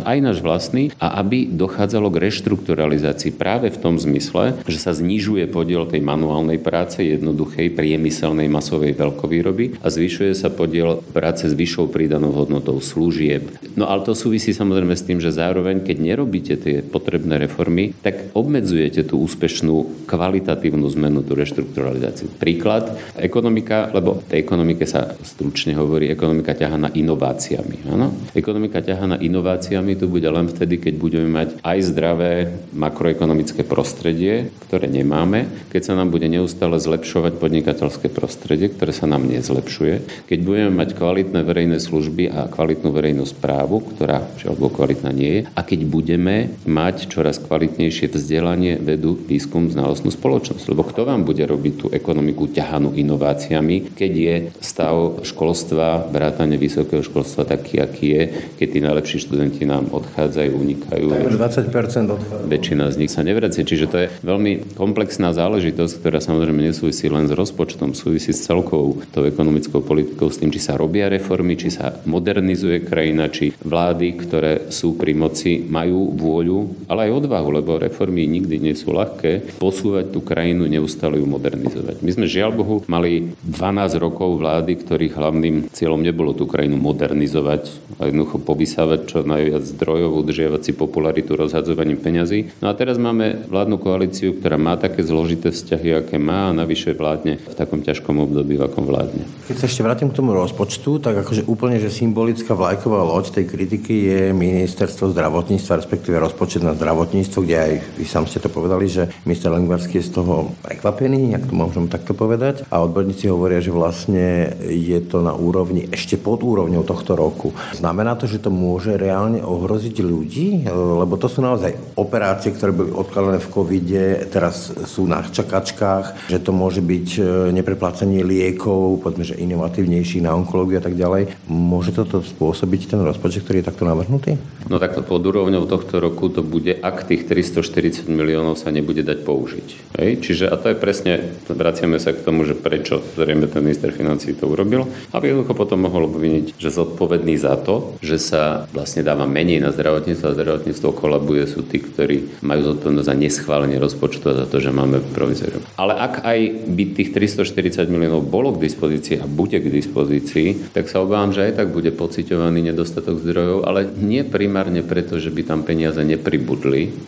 aj 0.03 0.17
náš 0.19 0.43
vlastný 0.43 0.91
a 0.99 1.23
aby 1.23 1.47
dochádzalo 1.47 2.11
k 2.11 2.21
reštrukturalizácii 2.29 3.31
práve 3.33 3.71
v 3.71 3.79
tom 3.79 3.95
zmysle, 3.95 4.59
že 4.67 4.77
sa 4.77 4.91
znižuje 4.91 5.47
podiel 5.47 5.87
tej 5.87 6.03
manuálnej 6.03 6.59
práce, 6.59 6.99
jednoduchej, 7.01 7.71
priemyselnej, 7.71 8.51
masovej 8.51 8.93
veľkovýroby 8.99 9.79
a 9.79 9.87
zvyšuje 9.87 10.35
sa 10.35 10.51
podiel 10.51 10.99
práce 11.15 11.47
s 11.47 11.55
vyššou 11.55 11.89
pridanou 11.89 12.35
hodnotou 12.35 12.77
služieb. 12.83 13.47
No 13.79 13.87
ale 13.87 14.03
to 14.03 14.13
súvisí 14.13 14.51
samozrejme 14.51 14.93
s 14.93 15.07
tým, 15.07 15.23
že 15.23 15.31
zároveň, 15.31 15.81
keď 15.81 15.97
nerobíte 15.97 16.53
tie 16.59 16.83
potrebné 16.83 17.12
reformy, 17.21 17.93
tak 18.01 18.33
obmedzujete 18.33 19.05
tú 19.05 19.21
úspešnú 19.21 20.05
kvalitatívnu 20.09 20.85
zmenu, 20.97 21.21
tú 21.21 21.37
reštrukturalizáciu. 21.37 22.31
Príklad, 22.41 22.97
ekonomika, 23.19 23.93
lebo 23.93 24.21
v 24.21 24.25
tej 24.29 24.39
ekonomike 24.41 24.85
sa 24.89 25.13
stručne 25.21 25.77
hovorí, 25.77 26.09
ekonomika 26.09 26.57
ťaha 26.57 26.77
na 26.77 26.89
inováciami. 26.89 27.89
Áno? 27.91 28.13
Ekonomika 28.33 28.81
ťaha 28.81 29.15
na 29.15 29.17
inováciami 29.19 29.97
tu 29.97 30.09
bude 30.09 30.27
len 30.27 30.49
vtedy, 30.49 30.79
keď 30.79 30.93
budeme 30.97 31.29
mať 31.29 31.61
aj 31.61 31.77
zdravé 31.93 32.33
makroekonomické 32.73 33.65
prostredie, 33.67 34.49
ktoré 34.67 34.87
nemáme, 34.87 35.49
keď 35.69 35.81
sa 35.91 35.93
nám 35.97 36.09
bude 36.13 36.25
neustále 36.29 36.79
zlepšovať 36.79 37.37
podnikateľské 37.37 38.07
prostredie, 38.09 38.71
ktoré 38.71 38.95
sa 38.95 39.09
nám 39.09 39.25
nezlepšuje, 39.27 40.25
keď 40.29 40.39
budeme 40.41 40.71
mať 40.73 40.95
kvalitné 40.95 41.39
verejné 41.43 41.77
služby 41.81 42.31
a 42.31 42.47
kvalitnú 42.47 42.89
verejnú 42.93 43.25
správu, 43.27 43.83
ktorá 43.93 44.23
alebo 44.45 44.69
kvalitná 44.69 45.11
nie 45.11 45.31
je, 45.31 45.41
a 45.53 45.61
keď 45.65 45.79
budeme 45.87 46.53
mať 46.63 47.02
mať 47.03 47.11
čoraz 47.11 47.35
kvalitnejšie 47.43 48.15
vzdelanie, 48.15 48.79
vedu, 48.79 49.19
výskum, 49.19 49.67
znalostnú 49.67 50.07
spoločnosť. 50.15 50.71
Lebo 50.71 50.87
kto 50.87 51.03
vám 51.03 51.27
bude 51.27 51.43
robiť 51.43 51.73
tú 51.75 51.85
ekonomiku 51.91 52.47
ťahanú 52.47 52.95
inováciami, 52.95 53.91
keď 53.91 54.11
je 54.15 54.35
stav 54.63 55.19
školstva, 55.27 56.07
vrátane 56.07 56.55
vysokého 56.55 57.03
školstva 57.03 57.43
taký, 57.43 57.83
aký 57.83 58.07
je, 58.07 58.23
keď 58.55 58.67
tí 58.71 58.79
najlepší 58.79 59.17
študenti 59.27 59.67
nám 59.67 59.91
odchádzajú, 59.91 60.51
unikajú. 60.55 61.07
20% 61.35 62.07
odchádzajú. 62.07 62.47
Väčšina 62.47 62.87
z 62.87 62.95
nich 63.03 63.11
sa 63.11 63.27
nevracia. 63.27 63.67
Čiže 63.67 63.85
to 63.91 63.97
je 63.99 64.07
veľmi 64.23 64.79
komplexná 64.79 65.35
záležitosť, 65.35 65.99
ktorá 65.99 66.23
samozrejme 66.23 66.71
nesúvisí 66.71 67.11
len 67.11 67.27
s 67.27 67.35
rozpočtom, 67.35 67.91
súvisí 67.91 68.31
s 68.31 68.47
celkovou 68.47 69.03
tou 69.11 69.27
ekonomickou 69.27 69.83
politikou, 69.83 70.31
s 70.31 70.39
tým, 70.39 70.55
či 70.55 70.63
sa 70.63 70.79
robia 70.79 71.11
reformy, 71.11 71.59
či 71.59 71.67
sa 71.67 71.99
modernizuje 72.07 72.87
krajina, 72.87 73.27
či 73.27 73.51
vlády, 73.59 74.07
ktoré 74.23 74.53
sú 74.71 74.95
pri 74.95 75.11
moci, 75.17 75.65
majú 75.65 76.13
vôľu, 76.13 76.82
ale 76.87 77.09
aj 77.09 77.25
odvahu, 77.25 77.49
lebo 77.59 77.81
reformy 77.81 78.25
nikdy 78.27 78.59
nie 78.59 78.75
sú 78.75 78.95
ľahké, 78.95 79.59
posúvať 79.59 80.11
tú 80.11 80.19
krajinu, 80.23 80.67
neustále 80.67 81.19
ju 81.19 81.25
modernizovať. 81.27 82.01
My 82.03 82.11
sme 82.11 82.25
žiaľ 82.27 82.51
Bohu 82.55 82.75
mali 82.89 83.33
12 83.45 83.97
rokov 83.99 84.39
vlády, 84.39 84.79
ktorých 84.81 85.13
hlavným 85.15 85.55
cieľom 85.71 86.01
nebolo 86.01 86.35
tú 86.35 86.49
krajinu 86.49 86.75
modernizovať 86.79 87.95
a 88.01 88.09
jednoducho 88.09 88.41
povysávať 88.41 88.99
čo 89.07 89.17
najviac 89.23 89.63
zdrojov, 89.63 90.23
udržiavať 90.25 90.61
si 90.61 90.71
popularitu 90.73 91.37
rozhadzovaním 91.37 92.01
peňazí. 92.01 92.59
No 92.59 92.69
a 92.69 92.77
teraz 92.77 92.99
máme 92.99 93.47
vládnu 93.47 93.77
koalíciu, 93.79 94.37
ktorá 94.37 94.57
má 94.59 94.75
také 94.75 95.05
zložité 95.05 95.53
vzťahy, 95.53 96.03
aké 96.03 96.17
má 96.19 96.49
a 96.49 96.55
navyše 96.55 96.91
vládne 96.91 97.39
v 97.39 97.55
takom 97.55 97.79
ťažkom 97.85 98.17
období, 98.19 98.59
v 98.59 98.65
akom 98.65 98.83
vládne. 98.83 99.23
Keď 99.47 99.55
sa 99.55 99.65
ešte 99.69 99.85
vrátim 99.85 100.09
k 100.09 100.17
tomu 100.17 100.33
rozpočtu, 100.35 100.99
tak 100.99 101.23
akože 101.23 101.47
úplne, 101.47 101.77
že 101.77 101.93
symbolická 101.93 102.57
vlajková 102.57 103.05
loď 103.05 103.41
tej 103.41 103.45
kritiky 103.47 103.93
je 104.09 104.21
ministerstvo 104.33 105.13
zdravotníctva, 105.13 105.79
respektíve 105.79 106.17
rozpočet 106.19 106.65
na 106.65 106.72
zdravotníctvo, 106.75 107.39
kde 107.43 107.55
aj 107.55 107.71
vy 107.97 108.05
sám 108.05 108.25
ste 108.29 108.41
to 108.43 108.49
povedali, 108.49 108.85
že 108.89 109.09
minister 109.23 109.49
Lengvarský 109.53 110.01
je 110.01 110.09
z 110.09 110.21
toho 110.21 110.53
prekvapený, 110.61 111.33
ak 111.37 111.49
to 111.49 111.53
môžem 111.53 111.85
takto 111.89 112.13
povedať. 112.17 112.65
A 112.69 112.81
odborníci 112.81 113.29
hovoria, 113.29 113.63
že 113.63 113.73
vlastne 113.73 114.53
je 114.63 114.99
to 115.05 115.21
na 115.21 115.33
úrovni, 115.35 115.89
ešte 115.89 116.17
pod 116.17 116.41
úrovňou 116.41 116.85
tohto 116.85 117.17
roku. 117.17 117.51
Znamená 117.75 118.15
to, 118.15 118.25
že 118.29 118.41
to 118.41 118.49
môže 118.53 118.95
reálne 118.95 119.41
ohroziť 119.43 119.95
ľudí? 119.99 120.65
Lebo 120.73 121.17
to 121.19 121.27
sú 121.27 121.43
naozaj 121.43 121.75
operácie, 121.99 122.53
ktoré 122.55 122.71
boli 122.71 122.91
odkladané 122.93 123.39
v 123.41 123.51
covide, 123.51 124.05
teraz 124.29 124.71
sú 124.87 125.05
na 125.05 125.23
čakačkách, 125.23 126.29
že 126.29 126.39
to 126.39 126.55
môže 126.55 126.79
byť 126.79 127.07
e, 127.17 127.21
nepreplácanie 127.51 128.23
liekov, 128.23 129.03
poďme, 129.03 129.27
že 129.27 129.39
inovatívnejší 129.39 130.23
na 130.23 130.31
onkológiu 130.37 130.79
a 130.79 130.83
tak 130.85 130.95
ďalej. 130.95 131.35
Môže 131.49 131.91
toto 131.91 132.23
spôsobiť 132.23 132.95
ten 132.95 133.01
rozpočet, 133.03 133.43
ktorý 133.43 133.61
je 133.61 133.69
takto 133.69 133.83
navrhnutý? 133.83 134.39
No 134.71 134.79
takto 134.79 135.03
pod 135.03 135.23
úrovňou 135.25 135.67
tohto 135.67 135.99
roku 135.99 136.31
to 136.31 136.39
bude, 136.39 136.62
ak 136.71 137.03
tých 137.11 137.27
340 137.27 138.07
miliónov 138.07 138.55
sa 138.55 138.71
nebude 138.71 139.03
dať 139.03 139.27
použiť. 139.27 139.67
Hej? 139.99 140.11
Čiže, 140.23 140.45
a 140.47 140.55
to 140.55 140.71
je 140.71 140.77
presne, 140.79 141.35
vraciame 141.51 141.99
sa 141.99 142.15
k 142.15 142.23
tomu, 142.23 142.47
že 142.47 142.55
prečo 142.55 143.03
zrejme 143.19 143.51
ten 143.51 143.59
minister 143.59 143.91
financí 143.91 144.31
to 144.31 144.47
urobil, 144.47 144.87
aby 145.11 145.35
jednoducho 145.35 145.53
potom 145.57 145.83
mohol 145.83 146.07
obviniť, 146.07 146.55
že 146.55 146.69
zodpovedný 146.71 147.35
za 147.35 147.59
to, 147.59 147.97
že 147.99 148.21
sa 148.21 148.69
vlastne 148.71 149.03
dáva 149.03 149.27
menej 149.27 149.59
na 149.59 149.73
zdravotníctvo 149.73 150.25
a 150.29 150.37
zdravotníctvo 150.37 150.89
kolabuje, 150.93 151.43
sú 151.49 151.65
tí, 151.65 151.81
ktorí 151.81 152.45
majú 152.45 152.61
zodpovednosť 152.71 153.09
za 153.09 153.15
neschválenie 153.17 153.81
rozpočtu 153.81 154.25
a 154.29 154.39
za 154.39 154.45
to, 154.45 154.61
že 154.61 154.69
máme 154.69 155.01
provizorium. 155.11 155.65
Ale 155.75 155.97
ak 155.97 156.21
aj 156.21 156.39
by 156.69 156.83
tých 156.93 157.09
340 157.11 157.89
miliónov 157.89 158.29
bolo 158.29 158.53
k 158.53 158.63
dispozícii 158.69 159.17
a 159.17 159.25
bude 159.25 159.57
k 159.57 159.73
dispozícii, 159.73 160.71
tak 160.71 160.85
sa 160.87 161.01
obávam, 161.01 161.33
že 161.33 161.49
aj 161.49 161.57
tak 161.57 161.73
bude 161.73 161.89
pociťovaný 161.89 162.69
nedostatok 162.69 163.17
zdrojov, 163.17 163.65
ale 163.65 163.89
nie 163.89 164.21
primárne 164.21 164.85
preto, 164.85 165.17
že 165.17 165.33
by 165.33 165.41
tam 165.47 165.65
peniaze 165.65 165.97
nepribudli, 166.05 166.52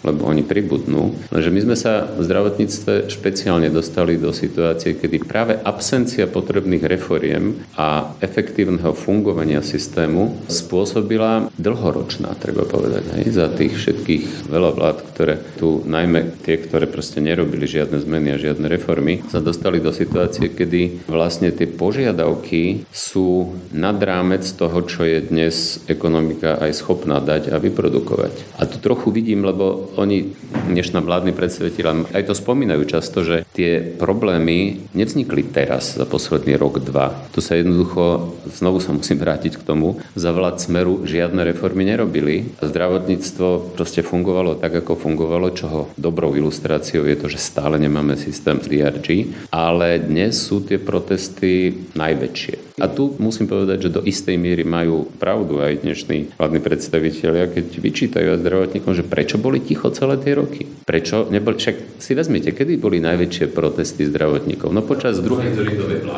lebo 0.01 0.25
oni 0.25 0.41
pribudnú, 0.41 1.13
lenže 1.29 1.51
my 1.51 1.59
sme 1.65 1.75
sa 1.77 2.07
v 2.09 2.21
zdravotníctve 2.25 3.11
špeciálne 3.11 3.69
dostali 3.69 4.17
do 4.17 4.31
situácie, 4.31 4.95
kedy 4.95 5.25
práve 5.25 5.53
absencia 5.61 6.25
potrebných 6.29 6.85
reforiem 6.87 7.59
a 7.75 8.15
efektívneho 8.23 8.95
fungovania 8.95 9.59
systému 9.59 10.47
spôsobila 10.47 11.51
dlhoročná, 11.59 12.31
treba 12.39 12.63
povedať, 12.63 13.03
aj 13.11 13.23
za 13.29 13.47
tých 13.51 13.75
všetkých 13.75 14.47
veľa 14.47 14.71
vlád, 14.71 14.97
ktoré 15.11 15.35
tu, 15.59 15.83
najmä 15.83 16.39
tie, 16.45 16.55
ktoré 16.55 16.87
proste 16.87 17.19
nerobili 17.19 17.67
žiadne 17.67 17.99
zmeny 17.99 18.35
a 18.35 18.41
žiadne 18.41 18.71
reformy, 18.71 19.25
sa 19.27 19.43
dostali 19.43 19.83
do 19.83 19.91
situácie, 19.91 20.53
kedy 20.53 21.09
vlastne 21.11 21.51
tie 21.51 21.67
požiadavky 21.67 22.87
sú 22.93 23.51
nad 23.75 23.97
rámec 23.99 24.47
toho, 24.55 24.79
čo 24.87 25.03
je 25.03 25.19
dnes 25.19 25.83
ekonomika 25.91 26.55
aj 26.61 26.71
schopná 26.79 27.19
dať 27.19 27.51
a 27.51 27.59
vyprodukovať. 27.59 28.55
A 28.55 28.63
tu 28.69 28.79
trochu 28.79 29.11
vidím, 29.11 29.34
lebo 29.43 29.91
oni, 29.97 30.31
dnešná 30.69 31.01
vládni 31.01 31.35
predstaviteľa, 31.35 32.13
aj 32.13 32.23
to 32.29 32.33
spomínajú 32.37 32.83
často, 32.87 33.25
že 33.25 33.47
tie 33.51 33.79
problémy 33.81 34.91
nevznikli 34.93 35.47
teraz 35.51 35.97
za 35.97 36.05
posledný 36.07 36.55
rok, 36.59 36.83
dva. 36.83 37.11
Tu 37.33 37.39
sa 37.41 37.55
jednoducho, 37.57 38.35
znovu 38.51 38.83
sa 38.83 38.93
musím 38.93 39.19
vrátiť 39.19 39.59
k 39.59 39.65
tomu, 39.65 39.99
za 40.13 40.31
vlád 40.31 40.61
Smeru 40.61 41.03
žiadne 41.07 41.41
reformy 41.47 41.87
nerobili. 41.87 42.55
Zdravotníctvo 42.61 43.75
proste 43.75 44.05
fungovalo 44.05 44.59
tak, 44.59 44.83
ako 44.85 44.99
fungovalo, 44.99 45.55
čoho 45.55 45.89
dobrou 45.95 46.35
ilustráciou 46.35 47.07
je 47.07 47.17
to, 47.17 47.27
že 47.31 47.39
stále 47.41 47.79
nemáme 47.81 48.19
systém 48.19 48.59
DRG, 48.59 49.33
ale 49.49 49.99
dnes 50.03 50.35
sú 50.35 50.61
tie 50.61 50.77
protesty 50.77 51.87
najväčšie. 51.95 52.75
A 52.75 52.91
tu 52.91 53.15
musím 53.23 53.47
povedať, 53.47 53.87
že 53.87 53.95
do 53.95 54.03
istej 54.03 54.35
miery 54.35 54.67
majú 54.67 55.07
pravdu 55.15 55.63
aj 55.63 55.79
dnešní 55.87 56.35
vládni 56.35 56.59
predstavitelia, 56.59 57.47
keď 57.47 57.65
vyčítajú 57.71 58.27
aj 58.35 58.41
zdravotníkom, 58.43 58.91
že 58.91 59.07
prečo 59.25 59.41
boli 59.41 59.57
ticho 59.57 59.89
celé 59.89 60.21
tie 60.21 60.37
roky. 60.37 60.69
Prečo 60.85 61.25
neboli, 61.33 61.57
však 61.57 61.97
si 61.97 62.13
vezmite, 62.13 62.53
kedy 62.53 62.77
boli 62.77 63.01
najväčšie 63.01 63.49
protesty 63.49 64.05
zdravotníkov? 64.05 64.69
No 64.69 64.85
počas 64.85 65.17
druhej. 65.17 65.49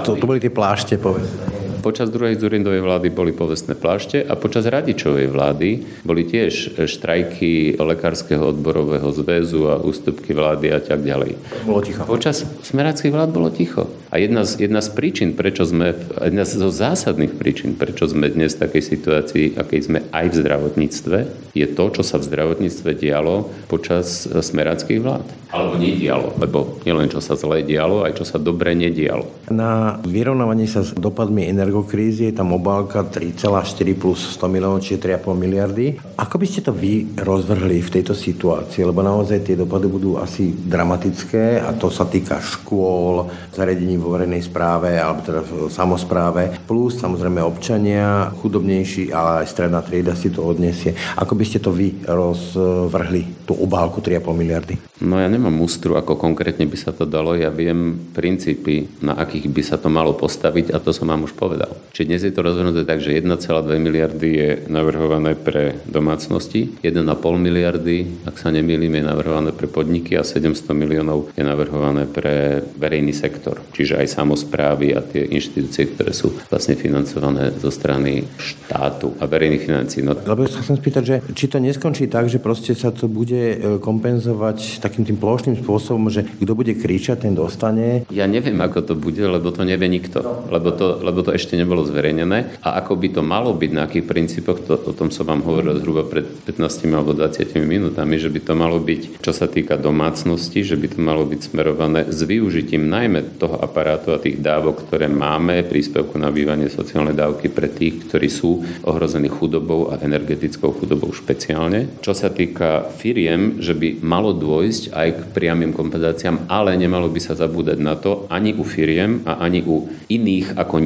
To, 0.03 0.19
to 0.19 0.25
boli 0.27 0.43
tie 0.43 0.51
plášte, 0.51 0.99
povedzme. 0.99 1.66
Počas 1.87 2.11
druhej 2.11 2.35
Zurindovej 2.35 2.83
vlády 2.83 3.07
boli 3.15 3.31
povestné 3.31 3.71
plášte 3.71 4.19
a 4.19 4.35
počas 4.35 4.67
Radičovej 4.67 5.31
vlády 5.31 6.03
boli 6.03 6.27
tiež 6.27 6.83
štrajky 6.83 7.79
Lekárskeho 7.79 8.51
odborového 8.51 9.07
zväzu 9.15 9.71
a 9.71 9.79
ústupky 9.79 10.35
vlády 10.35 10.75
a 10.75 10.83
tak 10.83 11.07
ďalej. 11.07 11.39
Bolo 11.63 11.79
ticho. 11.79 12.03
Počas 12.03 12.43
smeráckých 12.43 13.15
vlád 13.15 13.31
bolo 13.31 13.47
ticho. 13.55 13.87
A 14.11 14.19
jedna 14.19 14.43
z, 14.43 14.67
jedna 14.67 14.83
z 14.83 14.91
príčin, 14.91 15.31
prečo 15.31 15.63
sme, 15.63 15.95
jedna 16.19 16.43
zo 16.43 16.67
zásadných 16.67 17.39
príčin, 17.39 17.75
prečo 17.75 18.03
sme 18.07 18.27
dnes 18.31 18.59
v 18.59 18.67
takej 18.67 18.83
situácii, 18.83 19.45
akej 19.55 19.79
sme 19.87 19.99
aj 20.11 20.25
v 20.31 20.35
zdravotníctve, 20.43 21.17
je 21.55 21.67
to, 21.71 21.85
čo 21.91 22.03
sa 22.03 22.19
v 22.19 22.27
zdravotníctve 22.27 22.99
dialo 22.99 23.47
počas 23.71 24.27
smeráckých 24.27 24.99
vlád. 24.99 25.27
Alebo 25.51 25.79
nedialo, 25.79 26.35
lebo 26.39 26.79
nielen 26.83 27.07
čo 27.07 27.23
sa 27.23 27.39
zle 27.39 27.63
dialo, 27.63 28.03
aj 28.03 28.19
čo 28.19 28.27
sa 28.27 28.35
dobre 28.39 28.75
nedialo. 28.75 29.47
Na 29.51 29.99
vyrovnávanie 30.03 30.67
sa 30.67 30.83
s 30.83 30.91
dopadmi 30.91 31.47
energokrízy 31.77 32.33
je 32.33 32.41
tam 32.41 32.57
obálka 32.57 33.05
3,4 33.05 34.01
plus 34.01 34.33
100 34.33 34.49
miliónov, 34.49 34.81
čiže 34.81 35.21
3,5 35.21 35.37
miliardy. 35.37 35.85
Ako 36.17 36.41
by 36.41 36.45
ste 36.49 36.65
to 36.65 36.73
vy 36.73 37.05
rozvrhli 37.13 37.85
v 37.85 37.93
tejto 37.93 38.17
situácii? 38.17 38.81
Lebo 38.81 39.05
naozaj 39.05 39.45
tie 39.45 39.53
dopady 39.53 39.85
budú 39.85 40.17
asi 40.17 40.57
dramatické 40.57 41.61
a 41.61 41.77
to 41.77 41.93
sa 41.93 42.09
týka 42.09 42.41
škôl, 42.41 43.29
zariadení 43.53 44.01
vo 44.01 44.17
verejnej 44.17 44.41
správe 44.41 44.97
alebo 44.97 45.21
teda 45.21 45.41
v 45.45 45.69
samozpráve, 45.69 46.65
plus 46.65 46.97
samozrejme 46.97 47.45
občania, 47.45 48.33
chudobnejší, 48.41 49.13
ale 49.13 49.45
aj 49.45 49.53
stredná 49.53 49.85
trieda 49.85 50.17
si 50.17 50.33
to 50.33 50.41
odniesie. 50.41 50.97
Ako 51.13 51.37
by 51.37 51.45
ste 51.45 51.61
to 51.61 51.69
vy 51.69 51.93
rozvrhli, 52.09 53.45
tú 53.45 53.53
obálku 53.53 54.01
3,5 54.01 54.33
miliardy? 54.33 54.73
No 55.05 55.21
ja 55.21 55.29
nemám 55.29 55.61
ústru, 55.61 55.93
ako 55.93 56.17
konkrétne 56.17 56.65
by 56.65 56.77
sa 56.77 56.89
to 56.89 57.05
dalo. 57.05 57.37
Ja 57.37 57.53
viem 57.53 58.09
princípy, 58.17 58.89
na 59.05 59.13
akých 59.13 59.45
by 59.53 59.61
sa 59.61 59.77
to 59.77 59.93
malo 59.93 60.17
postaviť 60.17 60.73
a 60.73 60.81
to 60.81 60.89
som 60.89 61.05
vám 61.05 61.29
už 61.29 61.37
povedal. 61.37 61.66
Čiže 61.93 62.07
dnes 62.07 62.21
je 62.21 62.33
to 62.33 62.45
rozhodnuté 62.45 62.85
tak, 62.85 63.01
že 63.01 63.17
1,2 63.17 63.33
miliardy 63.81 64.29
je 64.29 64.49
navrhované 64.69 65.33
pre 65.33 65.81
domácnosti, 65.89 66.77
1,5 66.85 67.05
miliardy, 67.37 68.25
ak 68.25 68.37
sa 68.37 68.53
nemýlim, 68.53 68.93
je 68.97 69.03
navrhované 69.05 69.49
pre 69.53 69.69
podniky 69.69 70.17
a 70.17 70.25
700 70.25 70.73
miliónov 70.73 71.33
je 71.33 71.43
navrhované 71.45 72.05
pre 72.05 72.61
verejný 72.77 73.13
sektor. 73.13 73.61
Čiže 73.73 74.01
aj 74.01 74.13
samozprávy 74.13 74.93
a 74.93 75.01
tie 75.01 75.25
inštitúcie, 75.25 75.93
ktoré 75.95 76.11
sú 76.11 76.35
vlastne 76.51 76.75
financované 76.75 77.55
zo 77.55 77.71
strany 77.71 78.27
štátu 78.37 79.15
a 79.21 79.25
verejných 79.25 79.63
financí. 79.63 80.03
No... 80.03 80.13
Lebo 80.13 80.45
sa 80.49 80.61
chcem 80.61 80.77
spýtať, 80.77 81.03
že 81.07 81.15
či 81.33 81.47
to 81.47 81.57
neskončí 81.63 82.11
tak, 82.11 82.27
že 82.27 82.43
proste 82.43 82.75
sa 82.75 82.91
to 82.91 83.07
bude 83.07 83.33
e, 83.33 83.57
kompenzovať 83.79 84.83
takým 84.83 85.07
tým 85.07 85.17
plošným 85.17 85.57
spôsobom, 85.63 86.11
že 86.11 86.27
kto 86.27 86.51
bude 86.51 86.75
kričať, 86.75 87.23
ten 87.23 87.33
dostane. 87.33 88.03
Ja 88.11 88.27
neviem, 88.27 88.59
ako 88.59 88.79
to 88.83 88.93
bude, 88.99 89.23
lebo 89.23 89.49
to 89.49 89.63
nevie 89.63 89.87
nikto. 89.87 90.19
Lebo 90.51 90.75
to, 90.75 90.99
lebo 90.99 91.23
to 91.23 91.31
ešte 91.31 91.46
ešte 91.47 91.55
nebolo 91.55 91.87
zverejnené. 91.87 92.59
A 92.59 92.83
ako 92.83 92.99
by 92.99 93.07
to 93.15 93.21
malo 93.23 93.55
byť, 93.55 93.71
na 93.71 93.87
akých 93.87 94.03
princípoch, 94.03 94.67
to, 94.67 94.75
o 94.75 94.91
tom 94.91 95.07
som 95.15 95.23
vám 95.23 95.47
hovoril 95.47 95.79
zhruba 95.79 96.03
pred 96.03 96.27
15 96.43 96.91
alebo 96.91 97.15
20 97.15 97.55
minútami, 97.63 98.19
že 98.19 98.27
by 98.27 98.43
to 98.43 98.53
malo 98.59 98.83
byť, 98.83 99.23
čo 99.23 99.31
sa 99.31 99.47
týka 99.47 99.79
domácnosti, 99.79 100.67
že 100.67 100.75
by 100.75 100.91
to 100.91 100.99
malo 100.99 101.23
byť 101.23 101.39
smerované 101.55 102.11
s 102.11 102.19
využitím 102.27 102.91
najmä 102.91 103.39
toho 103.39 103.55
aparátu 103.63 104.11
a 104.11 104.19
tých 104.19 104.43
dávok, 104.43 104.83
ktoré 104.91 105.07
máme, 105.07 105.63
príspevku 105.63 106.19
na 106.19 106.27
bývanie 106.35 106.67
sociálnej 106.67 107.15
dávky 107.15 107.47
pre 107.47 107.71
tých, 107.71 108.11
ktorí 108.11 108.27
sú 108.27 108.67
ohrození 108.83 109.31
chudobou 109.31 109.95
a 109.95 110.03
energetickou 110.03 110.75
chudobou 110.75 111.15
špeciálne. 111.15 112.03
Čo 112.03 112.11
sa 112.11 112.27
týka 112.27 112.91
firiem, 112.99 113.63
že 113.63 113.71
by 113.71 114.03
malo 114.03 114.35
dôjsť 114.35 114.91
aj 114.91 115.07
k 115.15 115.21
priamým 115.31 115.71
kompenzáciám, 115.71 116.51
ale 116.51 116.75
nemalo 116.75 117.07
by 117.07 117.23
sa 117.23 117.39
zabúdať 117.39 117.79
na 117.79 117.95
to 117.95 118.27
ani 118.27 118.51
u 118.51 118.67
firiem 118.67 119.23
a 119.23 119.39
ani 119.39 119.63
u 119.63 119.87
iných 120.11 120.57
ako 120.57 120.81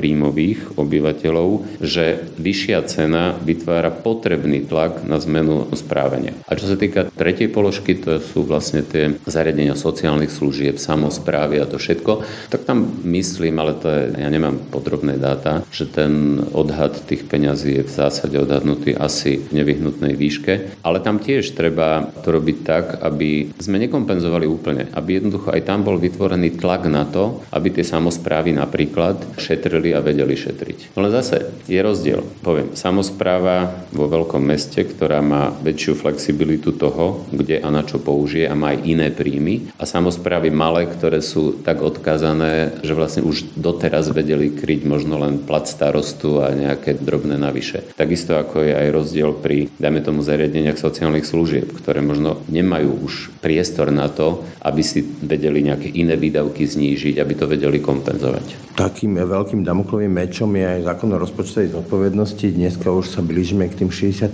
nízkopríjmových 0.00 0.80
obyvateľov, 0.80 1.48
že 1.84 2.24
vyššia 2.40 2.80
cena 2.88 3.36
vytvára 3.36 3.92
potrebný 3.92 4.64
tlak 4.64 5.04
na 5.04 5.20
zmenu 5.20 5.68
správania. 5.76 6.32
A 6.48 6.56
čo 6.56 6.64
sa 6.64 6.80
týka 6.80 7.12
tretej 7.12 7.52
položky, 7.52 8.00
to 8.00 8.16
sú 8.16 8.48
vlastne 8.48 8.80
tie 8.80 9.12
zariadenia 9.28 9.76
sociálnych 9.76 10.32
služieb, 10.32 10.80
samozprávy 10.80 11.60
a 11.60 11.68
to 11.68 11.76
všetko, 11.76 12.24
tak 12.48 12.64
tam 12.64 12.88
myslím, 13.04 13.60
ale 13.60 13.76
to 13.76 13.86
je, 13.92 14.02
ja 14.16 14.28
nemám 14.32 14.56
podrobné 14.72 15.20
dáta, 15.20 15.60
že 15.68 15.84
ten 15.84 16.40
odhad 16.56 16.96
tých 17.04 17.28
peňazí 17.28 17.84
je 17.84 17.84
v 17.84 17.92
zásade 17.92 18.36
odhadnutý 18.40 18.96
asi 18.96 19.36
v 19.36 19.60
nevyhnutnej 19.60 20.16
výške, 20.16 20.80
ale 20.80 21.04
tam 21.04 21.20
tiež 21.20 21.52
treba 21.52 22.08
to 22.24 22.32
robiť 22.32 22.56
tak, 22.64 22.84
aby 23.04 23.52
sme 23.60 23.76
nekompenzovali 23.84 24.48
úplne, 24.48 24.88
aby 24.96 25.20
jednoducho 25.20 25.52
aj 25.52 25.62
tam 25.68 25.84
bol 25.84 26.00
vytvorený 26.00 26.56
tlak 26.56 26.88
na 26.88 27.04
to, 27.04 27.44
aby 27.52 27.68
tie 27.68 27.84
samozprávy 27.84 28.56
napríklad 28.56 29.36
šetrili 29.36 29.89
a 29.94 30.04
vedeli 30.04 30.34
šetriť. 30.34 30.96
Ale 30.96 31.12
zase 31.12 31.50
je 31.66 31.80
rozdiel. 31.80 32.22
Poviem, 32.40 32.72
samozpráva 32.74 33.86
vo 33.90 34.06
veľkom 34.06 34.40
meste, 34.40 34.82
ktorá 34.86 35.20
má 35.20 35.52
väčšiu 35.62 35.92
flexibilitu 35.98 36.74
toho, 36.74 37.26
kde 37.30 37.60
a 37.60 37.68
na 37.68 37.84
čo 37.84 38.00
použije 38.00 38.48
a 38.48 38.58
má 38.58 38.74
aj 38.74 38.78
iné 38.86 39.08
príjmy 39.12 39.74
a 39.76 39.84
samozprávy 39.84 40.48
malé, 40.50 40.86
ktoré 40.88 41.20
sú 41.20 41.60
tak 41.60 41.82
odkazané, 41.84 42.82
že 42.82 42.96
vlastne 42.96 43.26
už 43.26 43.56
doteraz 43.58 44.10
vedeli 44.10 44.54
kryť 44.54 44.82
možno 44.86 45.20
len 45.20 45.42
plat 45.42 45.66
starostu 45.66 46.40
a 46.40 46.52
nejaké 46.54 46.98
drobné 46.98 47.36
navyše. 47.36 47.82
Takisto 47.94 48.36
ako 48.36 48.64
je 48.64 48.72
aj 48.74 48.88
rozdiel 48.90 49.30
pri, 49.36 49.70
dajme 49.76 50.00
tomu, 50.02 50.20
zariadeniach 50.24 50.78
sociálnych 50.78 51.26
služieb, 51.26 51.70
ktoré 51.74 52.00
možno 52.00 52.42
nemajú 52.48 52.90
už 53.04 53.14
priestor 53.40 53.90
na 53.90 54.08
to, 54.08 54.42
aby 54.62 54.82
si 54.84 55.02
vedeli 55.02 55.64
nejaké 55.64 55.88
iné 55.92 56.14
výdavky 56.14 56.64
znížiť, 56.64 57.18
aby 57.18 57.32
to 57.36 57.46
vedeli 57.48 57.78
kompenzovať. 57.80 58.76
Takým 58.76 59.18
veľkým 59.18 59.60
damoklovým 59.80 60.12
mečom 60.12 60.52
je 60.52 60.66
aj 60.76 60.92
zákon 60.92 61.08
o 61.08 61.16
rozpočtovej 61.16 61.72
zodpovednosti. 61.72 62.52
Dneska 62.52 62.92
už 62.92 63.16
sa 63.16 63.24
blížime 63.24 63.64
k 63.64 63.80
tým 63.80 63.88
60%. 63.88 64.28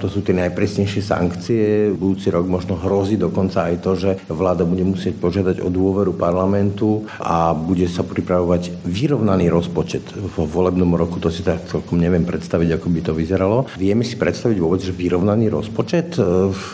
To 0.00 0.08
sú 0.08 0.24
tie 0.24 0.32
najpresnejšie 0.32 1.04
sankcie. 1.04 1.92
Budúci 1.92 2.32
rok 2.32 2.48
možno 2.48 2.80
hrozí 2.80 3.20
dokonca 3.20 3.68
aj 3.68 3.76
to, 3.84 3.92
že 4.00 4.10
vláda 4.32 4.64
bude 4.64 4.80
musieť 4.80 5.20
požiadať 5.20 5.60
o 5.60 5.68
dôveru 5.68 6.16
parlamentu 6.16 7.04
a 7.20 7.52
bude 7.52 7.84
sa 7.84 8.00
pripravovať 8.00 8.80
vyrovnaný 8.88 9.52
rozpočet 9.52 10.16
v 10.16 10.36
volebnom 10.48 10.88
roku. 10.96 11.20
To 11.20 11.28
si 11.28 11.44
tak 11.44 11.68
celkom 11.68 12.00
neviem 12.00 12.24
predstaviť, 12.24 12.80
ako 12.80 12.88
by 12.88 13.00
to 13.04 13.12
vyzeralo. 13.12 13.68
Vieme 13.76 14.08
si 14.08 14.16
predstaviť 14.16 14.56
vôbec, 14.56 14.80
že 14.80 14.96
vyrovnaný 14.96 15.52
rozpočet 15.52 16.16
e, 16.16 16.48
v 16.48 16.68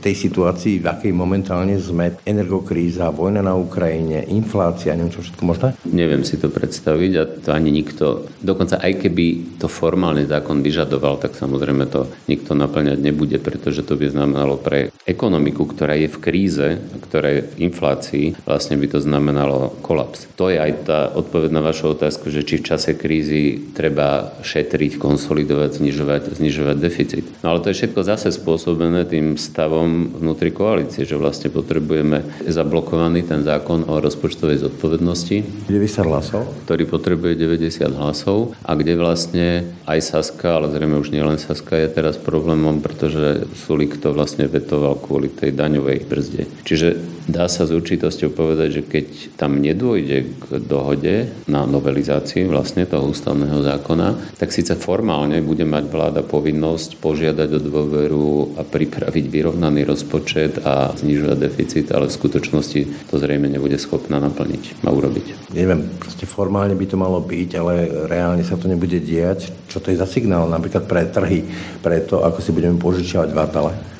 tej 0.00 0.14
situácii, 0.16 0.80
v 0.80 0.88
akej 0.88 1.12
momentálne 1.12 1.76
sme, 1.76 2.16
energokríza, 2.24 3.12
vojna 3.12 3.44
na 3.44 3.52
Ukrajine, 3.52 4.24
inflácia, 4.24 4.96
neviem 4.96 5.12
čo 5.12 5.20
všetko 5.20 5.42
možné? 5.44 5.68
Neviem 5.84 6.24
si 6.24 6.40
to 6.40 6.48
predstaviť 6.48 7.12
a 7.20 7.25
to 7.26 7.52
ani 7.52 7.70
nikto, 7.74 8.30
dokonca 8.40 8.78
aj 8.80 9.02
keby 9.02 9.58
to 9.58 9.66
formálny 9.66 10.24
zákon 10.24 10.62
vyžadoval, 10.62 11.18
tak 11.18 11.34
samozrejme 11.34 11.86
to 11.90 12.06
nikto 12.30 12.54
naplňať 12.54 12.98
nebude, 13.02 13.36
pretože 13.42 13.82
to 13.82 13.98
by 13.98 14.08
znamenalo 14.08 14.56
pre 14.56 14.94
ekonomiku, 15.04 15.66
ktorá 15.66 15.94
je 15.98 16.08
v 16.10 16.18
kríze, 16.22 16.68
ktorá 17.06 17.28
je 17.36 17.40
v 17.46 17.54
inflácii, 17.70 18.26
vlastne 18.46 18.78
by 18.78 18.86
to 18.90 18.98
znamenalo 19.02 19.74
kolaps. 19.82 20.26
To 20.38 20.52
je 20.52 20.58
aj 20.60 20.72
tá 20.86 21.00
odpoveď 21.10 21.50
na 21.50 21.62
vašu 21.64 21.96
otázku, 21.96 22.30
že 22.30 22.46
či 22.46 22.60
v 22.60 22.66
čase 22.66 22.94
krízy 22.94 23.72
treba 23.74 24.36
šetriť, 24.42 25.00
konsolidovať, 25.00 25.80
znižovať, 25.80 26.22
znižovať 26.38 26.76
deficit. 26.78 27.24
No 27.42 27.54
ale 27.54 27.62
to 27.64 27.72
je 27.72 27.78
všetko 27.82 28.00
zase 28.04 28.28
spôsobené 28.34 29.08
tým 29.08 29.40
stavom 29.40 30.12
vnútri 30.20 30.52
koalície, 30.52 31.08
že 31.08 31.18
vlastne 31.18 31.48
potrebujeme 31.48 32.22
zablokovaný 32.46 33.24
ten 33.24 33.42
zákon 33.42 33.88
o 33.88 33.98
rozpočtovej 33.98 34.68
zodpovednosti. 34.68 35.70
90 35.72 36.10
hlasov? 36.10 36.46
Ktorý 36.68 36.84
potrebuje 36.86 37.15
90 37.16 37.96
hlasov 37.96 38.52
a 38.60 38.76
kde 38.76 38.98
vlastne 39.00 39.46
aj 39.86 39.98
Saska, 40.02 40.60
ale 40.60 40.74
zrejme 40.74 40.98
už 40.98 41.14
nielen 41.14 41.38
Saska 41.38 41.78
je 41.78 41.88
teraz 41.88 42.18
problémom, 42.18 42.82
pretože 42.82 43.46
Sulik 43.54 44.02
to 44.02 44.12
vlastne 44.12 44.50
vetoval 44.50 44.98
kvôli 44.98 45.30
tej 45.30 45.54
daňovej 45.54 46.04
brzde. 46.10 46.42
Čiže 46.66 47.16
dá 47.30 47.46
sa 47.46 47.66
s 47.66 47.70
určitosťou 47.70 48.34
povedať, 48.34 48.68
že 48.70 48.82
keď 48.82 49.06
tam 49.38 49.62
nedôjde 49.62 50.18
k 50.26 50.44
dohode 50.66 51.30
na 51.46 51.62
novelizácii 51.66 52.50
vlastne 52.50 52.86
toho 52.86 53.14
ústavného 53.14 53.62
zákona, 53.62 54.38
tak 54.38 54.50
síce 54.50 54.74
formálne 54.74 55.38
bude 55.42 55.62
mať 55.62 55.84
vláda 55.86 56.22
povinnosť 56.26 56.98
požiadať 56.98 57.48
o 57.58 57.60
dôveru 57.62 58.26
a 58.58 58.66
pripraviť 58.66 59.24
vyrovnaný 59.30 59.86
rozpočet 59.86 60.66
a 60.66 60.90
znižovať 60.98 61.38
deficit, 61.38 61.86
ale 61.94 62.10
v 62.10 62.16
skutočnosti 62.18 62.80
to 63.06 63.14
zrejme 63.14 63.46
nebude 63.46 63.78
schopná 63.78 64.18
naplniť 64.18 64.82
a 64.82 64.90
urobiť. 64.90 65.54
Neviem, 65.54 65.86
proste 66.02 66.26
formálne 66.26 66.74
by 66.74 66.86
to 66.90 66.98
malo 66.98 67.05
byť, 67.08 67.50
ale 67.58 67.72
reálne 68.10 68.42
sa 68.42 68.58
to 68.58 68.66
nebude 68.66 68.98
diať. 68.98 69.54
Čo 69.70 69.78
to 69.78 69.94
je 69.94 70.00
za 70.00 70.06
signál 70.06 70.50
napríklad 70.50 70.84
pre 70.90 71.06
trhy, 71.06 71.46
pre 71.80 72.02
to, 72.02 72.26
ako 72.26 72.38
si 72.42 72.50
budeme 72.50 72.76
požičiavať 72.82 73.30
v 73.30 73.38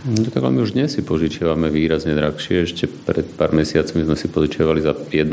No 0.06 0.22
tak 0.22 0.38
my 0.38 0.62
už 0.62 0.78
dnes 0.78 0.94
si 0.94 1.02
požičiavame 1.02 1.66
výrazne 1.66 2.14
drahšie. 2.14 2.62
Ešte 2.62 2.86
pred 2.86 3.26
pár 3.26 3.50
mesiacmi 3.50 4.06
sme 4.06 4.14
si 4.14 4.30
požičiavali 4.30 4.78
za 4.78 4.94
1%, 4.94 5.26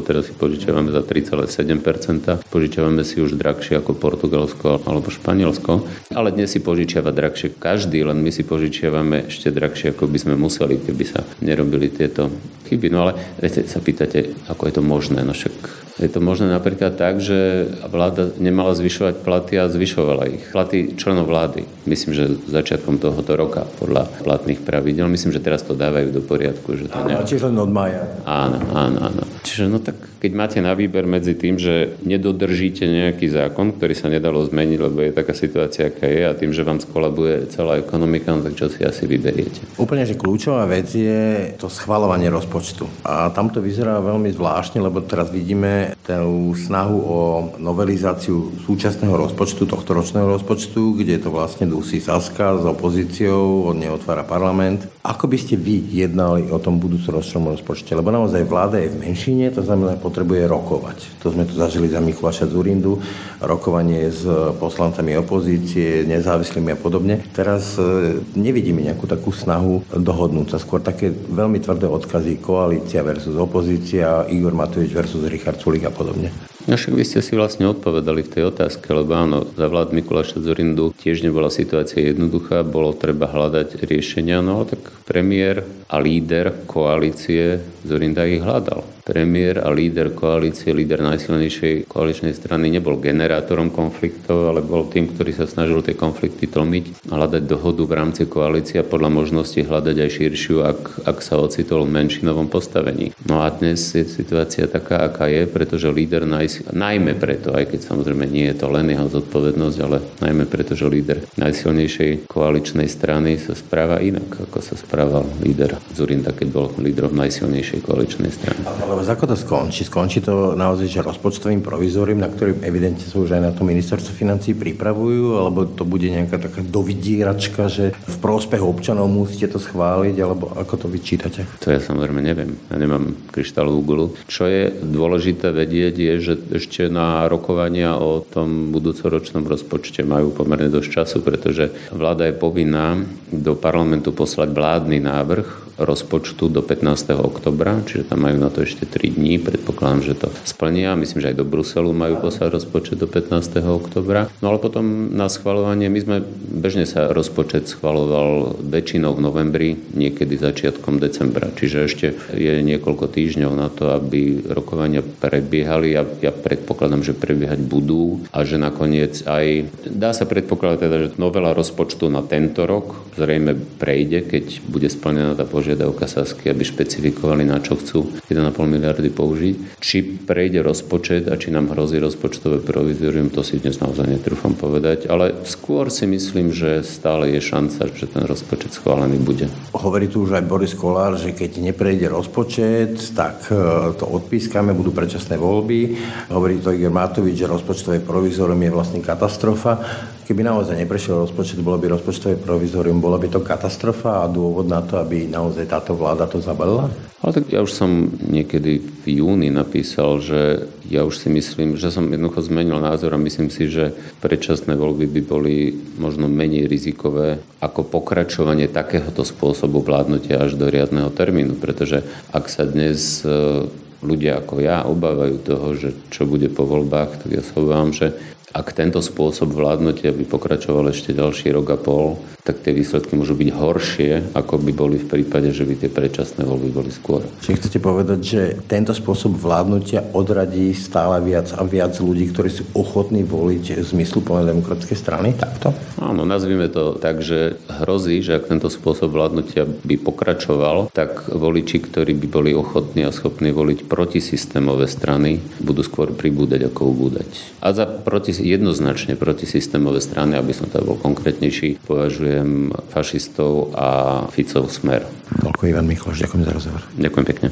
teraz 0.00 0.24
si 0.24 0.32
požičiavame 0.32 0.88
za 0.88 1.04
3,7%. 1.04 2.40
Požičiavame 2.48 3.04
si 3.04 3.20
už 3.20 3.36
drahšie 3.36 3.76
ako 3.76 4.00
Portugalsko 4.00 4.80
alebo 4.88 5.12
Španielsko. 5.12 5.84
Ale 6.16 6.32
dnes 6.32 6.56
si 6.56 6.64
požičiava 6.64 7.12
drahšie 7.12 7.60
každý, 7.60 8.00
len 8.00 8.24
my 8.24 8.32
si 8.32 8.48
požičiavame 8.48 9.28
ešte 9.28 9.52
drahšie, 9.52 9.92
ako 9.92 10.08
by 10.08 10.18
sme 10.24 10.34
museli, 10.40 10.80
keby 10.80 11.04
sa 11.04 11.20
nerobili 11.44 11.92
tieto 11.92 12.32
chyby. 12.64 12.88
No 12.88 13.04
ale 13.04 13.12
viete, 13.36 13.68
sa 13.68 13.84
pýtate, 13.84 14.48
ako 14.48 14.72
je 14.72 14.72
to 14.72 14.82
možné. 14.84 15.20
No 15.20 15.36
však 15.36 15.52
je 16.00 16.08
to 16.08 16.20
možné 16.24 16.48
napríklad 16.52 16.97
tak, 16.98 17.22
že 17.22 17.70
vláda 17.86 18.34
nemala 18.42 18.74
zvyšovať 18.74 19.22
platy 19.22 19.54
a 19.62 19.70
zvyšovala 19.70 20.24
ich. 20.34 20.42
Platy 20.50 20.98
členov 20.98 21.30
vlády. 21.30 21.62
Myslím, 21.86 22.18
že 22.18 22.34
začiatkom 22.50 22.98
tohoto 22.98 23.38
roka 23.38 23.62
podľa 23.78 24.10
platných 24.26 24.66
pravidel. 24.66 25.06
Myslím, 25.06 25.30
že 25.30 25.38
teraz 25.38 25.62
to 25.62 25.78
dávajú 25.78 26.10
do 26.10 26.18
poriadku. 26.18 26.74
Že 26.74 26.90
to 26.90 26.98
áno, 26.98 27.22
čiže 27.22 27.46
len 27.46 27.56
od 27.62 27.70
maja. 27.70 28.02
Áno, 28.26 28.58
áno, 28.74 28.98
áno. 28.98 29.22
Čiže 29.46 29.70
no 29.70 29.78
tak 29.78 29.94
keď 30.18 30.32
máte 30.34 30.58
na 30.58 30.74
výber 30.74 31.06
medzi 31.06 31.38
tým, 31.38 31.54
že 31.62 31.94
nedodržíte 32.02 32.82
nejaký 32.82 33.30
zákon, 33.30 33.78
ktorý 33.78 33.94
sa 33.94 34.10
nedalo 34.10 34.42
zmeniť, 34.42 34.78
lebo 34.82 34.98
je 35.06 35.14
taká 35.14 35.30
situácia, 35.30 35.94
aká 35.94 36.10
je, 36.10 36.22
a 36.26 36.34
tým, 36.34 36.50
že 36.50 36.66
vám 36.66 36.82
skolabuje 36.82 37.46
celá 37.54 37.78
ekonomika, 37.78 38.34
no 38.34 38.42
tak 38.42 38.58
čo 38.58 38.66
si 38.66 38.82
asi 38.82 39.06
vyberiete? 39.06 39.78
Úplne, 39.78 40.02
že 40.02 40.18
kľúčová 40.18 40.66
vec 40.66 40.90
je 40.90 41.54
to 41.54 41.70
schvalovanie 41.70 42.26
rozpočtu. 42.26 43.06
A 43.06 43.30
tam 43.30 43.54
to 43.54 43.62
vyzerá 43.62 44.02
veľmi 44.02 44.34
zvláštne, 44.34 44.82
lebo 44.82 44.98
teraz 45.06 45.30
vidíme 45.30 45.94
tú 46.02 46.50
snahu 46.58 46.77
o 46.86 47.50
novelizáciu 47.58 48.54
súčasného 48.62 49.16
rozpočtu, 49.16 49.66
tohto 49.66 49.98
ročného 49.98 50.38
rozpočtu, 50.38 50.94
kde 50.94 51.18
to 51.18 51.34
vlastne 51.34 51.66
dusí 51.66 51.98
Saska 51.98 52.54
s 52.60 52.64
opozíciou, 52.68 53.66
on 53.66 53.82
neotvára 53.82 54.22
parlament. 54.22 54.86
Ako 55.08 55.24
by 55.24 55.40
ste 55.40 55.56
vy 55.56 55.88
jednali 55.88 56.52
o 56.52 56.60
tom 56.60 56.76
budúcoročnom 56.76 57.48
rozpočte? 57.56 57.96
Lebo 57.96 58.12
naozaj 58.12 58.44
vláda 58.44 58.76
je 58.76 58.92
v 58.92 59.08
menšine, 59.08 59.48
to 59.48 59.64
znamená, 59.64 59.96
potrebuje 59.96 60.44
rokovať. 60.44 61.24
To 61.24 61.32
sme 61.32 61.48
tu 61.48 61.56
zažili 61.56 61.88
za 61.88 61.96
Mikuláša 61.96 62.44
Zurindu, 62.52 63.00
rokovanie 63.40 64.12
s 64.12 64.28
poslancami 64.60 65.16
opozície, 65.16 66.04
nezávislými 66.04 66.76
a 66.76 66.78
podobne. 66.78 67.24
Teraz 67.32 67.80
e, 67.80 68.20
nevidíme 68.36 68.84
nejakú 68.84 69.08
takú 69.08 69.32
snahu 69.32 69.80
dohodnúť 69.96 70.52
sa. 70.52 70.60
Skôr 70.60 70.84
také 70.84 71.08
veľmi 71.08 71.56
tvrdé 71.64 71.88
odkazy 71.88 72.44
koalícia 72.44 73.00
versus 73.00 73.32
opozícia, 73.40 74.28
Igor 74.28 74.52
Matovič 74.52 74.92
versus 74.92 75.24
Richard 75.24 75.56
Sulik 75.56 75.88
a 75.88 75.92
podobne. 75.94 76.28
No 76.68 76.76
však 76.76 76.92
vy 76.92 77.04
ste 77.08 77.24
si 77.24 77.32
vlastne 77.32 77.64
odpovedali 77.64 78.28
v 78.28 78.28
tej 78.28 78.52
otázke, 78.52 78.92
lebo 78.92 79.16
áno, 79.16 79.48
za 79.56 79.72
vlád 79.72 79.96
Mikuláša 79.96 80.44
Zorindu 80.44 80.92
tiež 81.00 81.24
nebola 81.24 81.48
situácia 81.48 82.04
jednoduchá, 82.04 82.60
bolo 82.60 82.92
treba 82.92 83.24
hľadať 83.24 83.88
riešenia, 83.88 84.44
no 84.44 84.68
tak 84.68 84.97
premiér 85.04 85.62
a 85.88 85.98
líder 85.98 86.66
koalície 86.66 87.60
Zorinda 87.86 88.26
ich 88.26 88.42
hľadal. 88.42 88.97
Premiér 89.08 89.64
a 89.64 89.72
líder 89.72 90.12
koalície, 90.12 90.76
líder 90.76 91.00
najsilnejšej 91.00 91.88
koaličnej 91.88 92.36
strany 92.36 92.68
nebol 92.68 93.00
generátorom 93.00 93.72
konfliktov, 93.72 94.52
ale 94.52 94.60
bol 94.60 94.84
tým, 94.92 95.08
ktorý 95.08 95.32
sa 95.32 95.48
snažil 95.48 95.80
tie 95.80 95.96
konflikty 95.96 96.44
tlmiť 96.44 97.08
a 97.08 97.16
hľadať 97.16 97.42
dohodu 97.48 97.82
v 97.88 97.96
rámci 97.96 98.28
koalície 98.28 98.76
a 98.76 98.84
podľa 98.84 99.08
možnosti 99.08 99.56
hľadať 99.56 99.96
aj 99.96 100.10
širšiu, 100.12 100.56
ak, 100.60 100.80
ak 101.08 101.18
sa 101.24 101.40
ocitol 101.40 101.88
v 101.88 101.96
menšinovom 101.96 102.52
postavení. 102.52 103.16
No 103.24 103.40
a 103.40 103.48
dnes 103.48 103.80
je 103.96 104.04
situácia 104.04 104.68
taká, 104.68 105.08
aká 105.08 105.32
je, 105.32 105.48
pretože 105.48 105.88
líder, 105.88 106.28
naj, 106.28 106.68
najmä 106.76 107.16
preto, 107.16 107.56
aj 107.56 107.72
keď 107.72 107.80
samozrejme 107.88 108.28
nie 108.28 108.52
je 108.52 108.60
to 108.60 108.68
len 108.68 108.92
jeho 108.92 109.08
zodpovednosť, 109.08 109.78
ale 109.80 110.04
najmä 110.20 110.44
preto, 110.44 110.76
že 110.76 110.84
líder 110.84 111.24
najsilnejšej 111.40 112.28
koaličnej 112.28 112.90
strany 112.90 113.40
sa 113.40 113.56
správa 113.56 114.04
inak, 114.04 114.28
ako 114.48 114.58
sa 114.60 114.76
správal 114.76 115.24
líder 115.40 115.78
Zurinda, 115.96 116.34
keď 116.34 116.48
bol 116.52 116.66
lídrom 116.76 117.16
najsilnejšej 117.16 117.80
koaličnej 117.86 118.32
strany. 118.34 118.60
Ale 118.98 119.14
ako 119.14 119.30
to 119.30 119.36
skončí? 119.38 119.86
Skončí 119.86 120.18
to 120.18 120.58
naozaj, 120.58 120.90
že 120.90 121.06
rozpočtovým 121.06 121.62
provizórium, 121.62 122.18
na 122.18 122.26
ktorý 122.26 122.58
evidentne 122.66 123.06
sa 123.06 123.22
už 123.22 123.38
aj 123.38 123.42
na 123.46 123.52
to 123.54 123.62
ministerstvo 123.62 124.10
financí 124.10 124.58
pripravujú, 124.58 125.38
alebo 125.38 125.70
to 125.70 125.86
bude 125.86 126.10
nejaká 126.10 126.42
taká 126.42 126.66
dovidieračka, 126.66 127.70
že 127.70 127.94
v 127.94 128.16
prospech 128.18 128.58
občanov 128.58 129.06
musíte 129.06 129.54
to 129.54 129.62
schváliť, 129.62 130.18
alebo 130.18 130.50
ako 130.50 130.74
to 130.74 130.86
vyčítate? 130.90 131.46
To 131.62 131.70
ja 131.70 131.78
samozrejme 131.78 132.18
neviem. 132.18 132.58
Ja 132.66 132.74
nemám 132.74 133.14
kryštálovú 133.30 133.80
gulu. 133.86 134.06
Čo 134.26 134.50
je 134.50 134.74
dôležité 134.74 135.54
vedieť 135.54 135.94
je, 135.94 136.14
že 136.18 136.34
ešte 136.58 136.90
na 136.90 137.30
rokovania 137.30 137.94
o 137.94 138.26
tom 138.26 138.74
budúcoročnom 138.74 139.46
rozpočte 139.46 140.02
majú 140.02 140.34
pomerne 140.34 140.66
dosť 140.74 140.88
času, 140.90 141.22
pretože 141.22 141.70
vláda 141.94 142.26
je 142.26 142.34
povinná 142.34 142.98
do 143.30 143.54
parlamentu 143.54 144.10
poslať 144.10 144.50
vládny 144.50 144.98
návrh 144.98 145.68
rozpočtu 145.78 146.50
do 146.50 146.58
15. 146.58 147.14
oktobra, 147.14 147.78
čiže 147.86 148.10
tam 148.10 148.26
majú 148.26 148.36
na 148.42 148.50
to 148.50 148.66
ešte 148.66 148.87
3 148.88 149.14
dní. 149.14 149.38
Predpokladám, 149.38 150.00
že 150.02 150.14
to 150.16 150.28
splnia. 150.48 150.96
Myslím, 150.96 151.20
že 151.22 151.30
aj 151.30 151.38
do 151.38 151.46
Bruselu 151.46 151.92
majú 151.92 152.18
poslať 152.24 152.48
rozpočet 152.48 152.96
do 152.96 153.06
15. 153.06 153.60
oktobra. 153.68 154.32
No 154.40 154.50
ale 154.50 154.58
potom 154.58 155.12
na 155.12 155.28
schvalovanie, 155.28 155.92
my 155.92 156.00
sme, 156.00 156.16
bežne 156.48 156.88
sa 156.88 157.12
rozpočet 157.12 157.68
schvaloval 157.68 158.58
väčšinou 158.64 159.14
v 159.14 159.20
novembri, 159.20 159.68
niekedy 159.92 160.40
začiatkom 160.40 160.98
decembra. 160.98 161.52
Čiže 161.52 161.78
ešte 161.84 162.06
je 162.32 162.64
niekoľko 162.64 163.12
týždňov 163.12 163.52
na 163.52 163.68
to, 163.68 163.92
aby 163.92 164.42
rokovania 164.48 165.04
prebiehali. 165.04 165.92
Ja, 165.92 166.08
ja 166.24 166.32
predpokladám, 166.32 167.04
že 167.04 167.12
prebiehať 167.12 167.60
budú 167.60 168.24
a 168.32 168.42
že 168.42 168.56
nakoniec 168.56 169.20
aj 169.28 169.68
dá 169.84 170.16
sa 170.16 170.24
predpokladať 170.24 170.78
teda, 170.80 170.96
že 170.98 171.08
novela 171.20 171.52
rozpočtu 171.52 172.08
na 172.08 172.24
tento 172.24 172.64
rok 172.64 173.08
zrejme 173.18 173.58
prejde, 173.82 174.22
keď 174.24 174.44
bude 174.70 174.86
splnená 174.86 175.34
tá 175.34 175.42
požiadavka 175.42 176.06
Sasky, 176.06 176.48
aby 176.48 176.62
špecifikovali, 176.62 177.42
na 177.42 177.58
čo 177.58 177.74
chcú 177.74 178.14
1,5 178.30 178.77
miliardy 178.78 179.10
použiť. 179.10 179.82
Či 179.82 180.22
prejde 180.22 180.62
rozpočet 180.62 181.26
a 181.26 181.34
či 181.34 181.50
nám 181.50 181.74
hrozí 181.74 181.98
rozpočtové 181.98 182.62
provizorium, 182.62 183.34
to 183.34 183.42
si 183.42 183.58
dnes 183.58 183.82
naozaj 183.82 184.06
netrúfam 184.06 184.54
povedať, 184.54 185.10
ale 185.10 185.34
skôr 185.42 185.90
si 185.90 186.06
myslím, 186.06 186.54
že 186.54 186.86
stále 186.86 187.34
je 187.34 187.42
šanca, 187.42 187.90
že 187.90 188.06
ten 188.06 188.22
rozpočet 188.22 188.78
schválený 188.78 189.18
bude. 189.18 189.50
Hovorí 189.74 190.06
tu 190.06 190.22
už 190.22 190.38
aj 190.38 190.46
Boris 190.46 190.78
Kolár, 190.78 191.18
že 191.18 191.34
keď 191.34 191.58
neprejde 191.58 192.06
rozpočet, 192.06 193.18
tak 193.18 193.50
e, 193.50 193.58
to 193.98 194.04
odpískame, 194.06 194.70
budú 194.70 194.94
predčasné 194.94 195.34
voľby. 195.34 195.98
Hovorí 196.30 196.62
to 196.62 196.70
Igor 196.70 196.92
Matovič, 196.92 197.40
že 197.40 197.48
rozpočtové 197.48 198.04
provizorium 198.04 198.60
je 198.62 198.70
vlastne 198.70 199.00
katastrofa. 199.00 199.80
Keby 200.28 200.44
naozaj 200.44 200.76
neprešiel 200.76 201.24
rozpočet, 201.24 201.64
bolo 201.64 201.80
by 201.80 201.88
rozpočtové 201.88 202.36
provizorium, 202.36 203.00
bola 203.00 203.16
by 203.16 203.32
to 203.32 203.40
katastrofa 203.40 204.28
a 204.28 204.28
dôvod 204.28 204.68
na 204.68 204.84
to, 204.84 205.00
aby 205.00 205.24
naozaj 205.24 205.64
táto 205.64 205.96
vláda 205.96 206.28
to 206.28 206.36
zabalila? 206.36 206.92
Ale 207.24 207.32
tak 207.32 207.48
ja 207.48 207.64
už 207.64 207.72
som 207.72 208.12
niekedy 208.28 208.57
v 208.66 209.06
júni 209.06 209.52
napísal, 209.52 210.18
že 210.18 210.66
ja 210.88 211.04
už 211.04 211.20
si 211.20 211.28
myslím, 211.30 211.76
že 211.76 211.92
som 211.92 212.08
jednoducho 212.08 212.48
zmenil 212.48 212.80
názor 212.82 213.14
a 213.14 213.20
myslím 213.20 213.52
si, 213.52 213.68
že 213.68 213.94
predčasné 214.24 214.74
voľby 214.74 215.06
by 215.06 215.20
boli 215.22 215.76
možno 216.00 216.26
menej 216.26 216.66
rizikové 216.66 217.38
ako 217.62 217.86
pokračovanie 217.86 218.66
takéhoto 218.66 219.22
spôsobu 219.22 219.84
vládnutia 219.84 220.40
až 220.40 220.56
do 220.56 220.66
riadneho 220.72 221.12
termínu, 221.12 221.60
pretože 221.60 222.02
ak 222.32 222.48
sa 222.48 222.64
dnes 222.64 223.22
e, 223.22 223.68
ľudia 224.00 224.40
ako 224.40 224.54
ja 224.62 224.86
obávajú 224.86 225.36
toho, 225.42 225.68
že 225.74 225.90
čo 226.08 226.24
bude 226.24 226.48
po 226.48 226.64
voľbách, 226.64 227.26
tak 227.26 227.30
ja 227.34 227.42
sa 227.44 227.58
obávam, 227.58 227.90
že 227.92 228.14
ak 228.52 228.72
tento 228.72 229.04
spôsob 229.04 229.52
vládnutia 229.52 230.08
by 230.14 230.24
pokračoval 230.24 230.88
ešte 230.88 231.12
ďalší 231.12 231.52
rok 231.52 231.68
a 231.74 231.78
pol, 231.78 232.16
tak 232.48 232.64
tie 232.64 232.72
výsledky 232.72 233.12
môžu 233.12 233.36
byť 233.36 233.50
horšie, 233.52 234.32
ako 234.32 234.56
by 234.64 234.72
boli 234.72 234.96
v 234.96 235.04
prípade, 235.04 235.52
že 235.52 235.68
by 235.68 235.84
tie 235.84 235.90
predčasné 235.92 236.48
voľby 236.48 236.72
boli 236.72 236.88
skôr. 236.88 237.20
Čiže 237.44 237.60
chcete 237.60 237.78
povedať, 237.84 238.20
že 238.24 238.42
tento 238.64 238.96
spôsob 238.96 239.36
vládnutia 239.36 240.00
odradí 240.16 240.72
stále 240.72 241.20
viac 241.20 241.52
a 241.52 241.60
viac 241.68 241.92
ľudí, 242.00 242.32
ktorí 242.32 242.48
sú 242.48 242.64
ochotní 242.72 243.20
voliť 243.20 243.84
zmysluplné 243.84 244.48
demokratické 244.48 244.96
strany? 244.96 245.36
Takto? 245.36 245.76
Áno, 246.00 246.24
nazvime 246.24 246.72
to 246.72 246.96
tak, 246.96 247.20
že 247.20 247.60
hrozí, 247.84 248.24
že 248.24 248.40
ak 248.40 248.48
tento 248.48 248.72
spôsob 248.72 249.12
vládnutia 249.12 249.68
by 249.68 250.00
pokračoval, 250.00 250.88
tak 250.96 251.28
voliči, 251.28 251.84
ktorí 251.84 252.16
by 252.16 252.26
boli 252.32 252.50
ochotní 252.56 253.04
a 253.04 253.12
schopní 253.12 253.52
voliť 253.52 253.84
protisystémové 253.84 254.88
strany, 254.88 255.44
budú 255.60 255.84
skôr 255.84 256.16
pribúdať 256.16 256.72
ako 256.72 256.96
ubúdať. 256.96 257.28
A 257.60 257.76
za 257.76 257.84
proti 257.84 258.37
jednoznačne 258.40 259.18
protisystémové 259.18 260.02
strany, 260.02 260.38
aby 260.38 260.54
som 260.54 260.70
to 260.70 260.80
bol 260.82 260.96
konkrétnejší, 260.98 261.82
považujem 261.84 262.72
fašistov 262.90 263.74
a 263.76 263.88
Ficov 264.32 264.70
smer. 264.72 265.04
Toľko 265.42 265.62
Ivan 265.68 265.86
Mikloš, 265.86 266.24
ďakujem 266.24 266.42
za 266.46 266.52
rozhovor. 266.54 266.82
Ďakujem 266.96 267.24
pekne. 267.28 267.46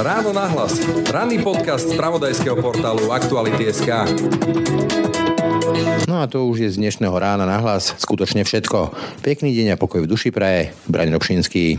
Ráno 0.00 0.32
nahlas. 0.32 0.80
Ranný 1.12 1.44
podcast 1.44 1.92
z 1.92 1.94
pravodajského 2.00 2.56
portálu 2.56 3.12
Aktuality.sk. 3.12 4.08
No 6.08 6.24
a 6.24 6.26
to 6.26 6.48
už 6.48 6.64
je 6.64 6.70
z 6.72 6.80
dnešného 6.80 7.12
rána 7.12 7.44
nahlas 7.44 7.92
skutočne 8.00 8.42
všetko. 8.42 8.96
Pekný 9.20 9.52
deň 9.52 9.76
a 9.76 9.80
pokoj 9.80 10.02
v 10.02 10.10
duši 10.10 10.32
praje. 10.32 10.72
Braň 10.88 11.12
Robšinský. 11.14 11.78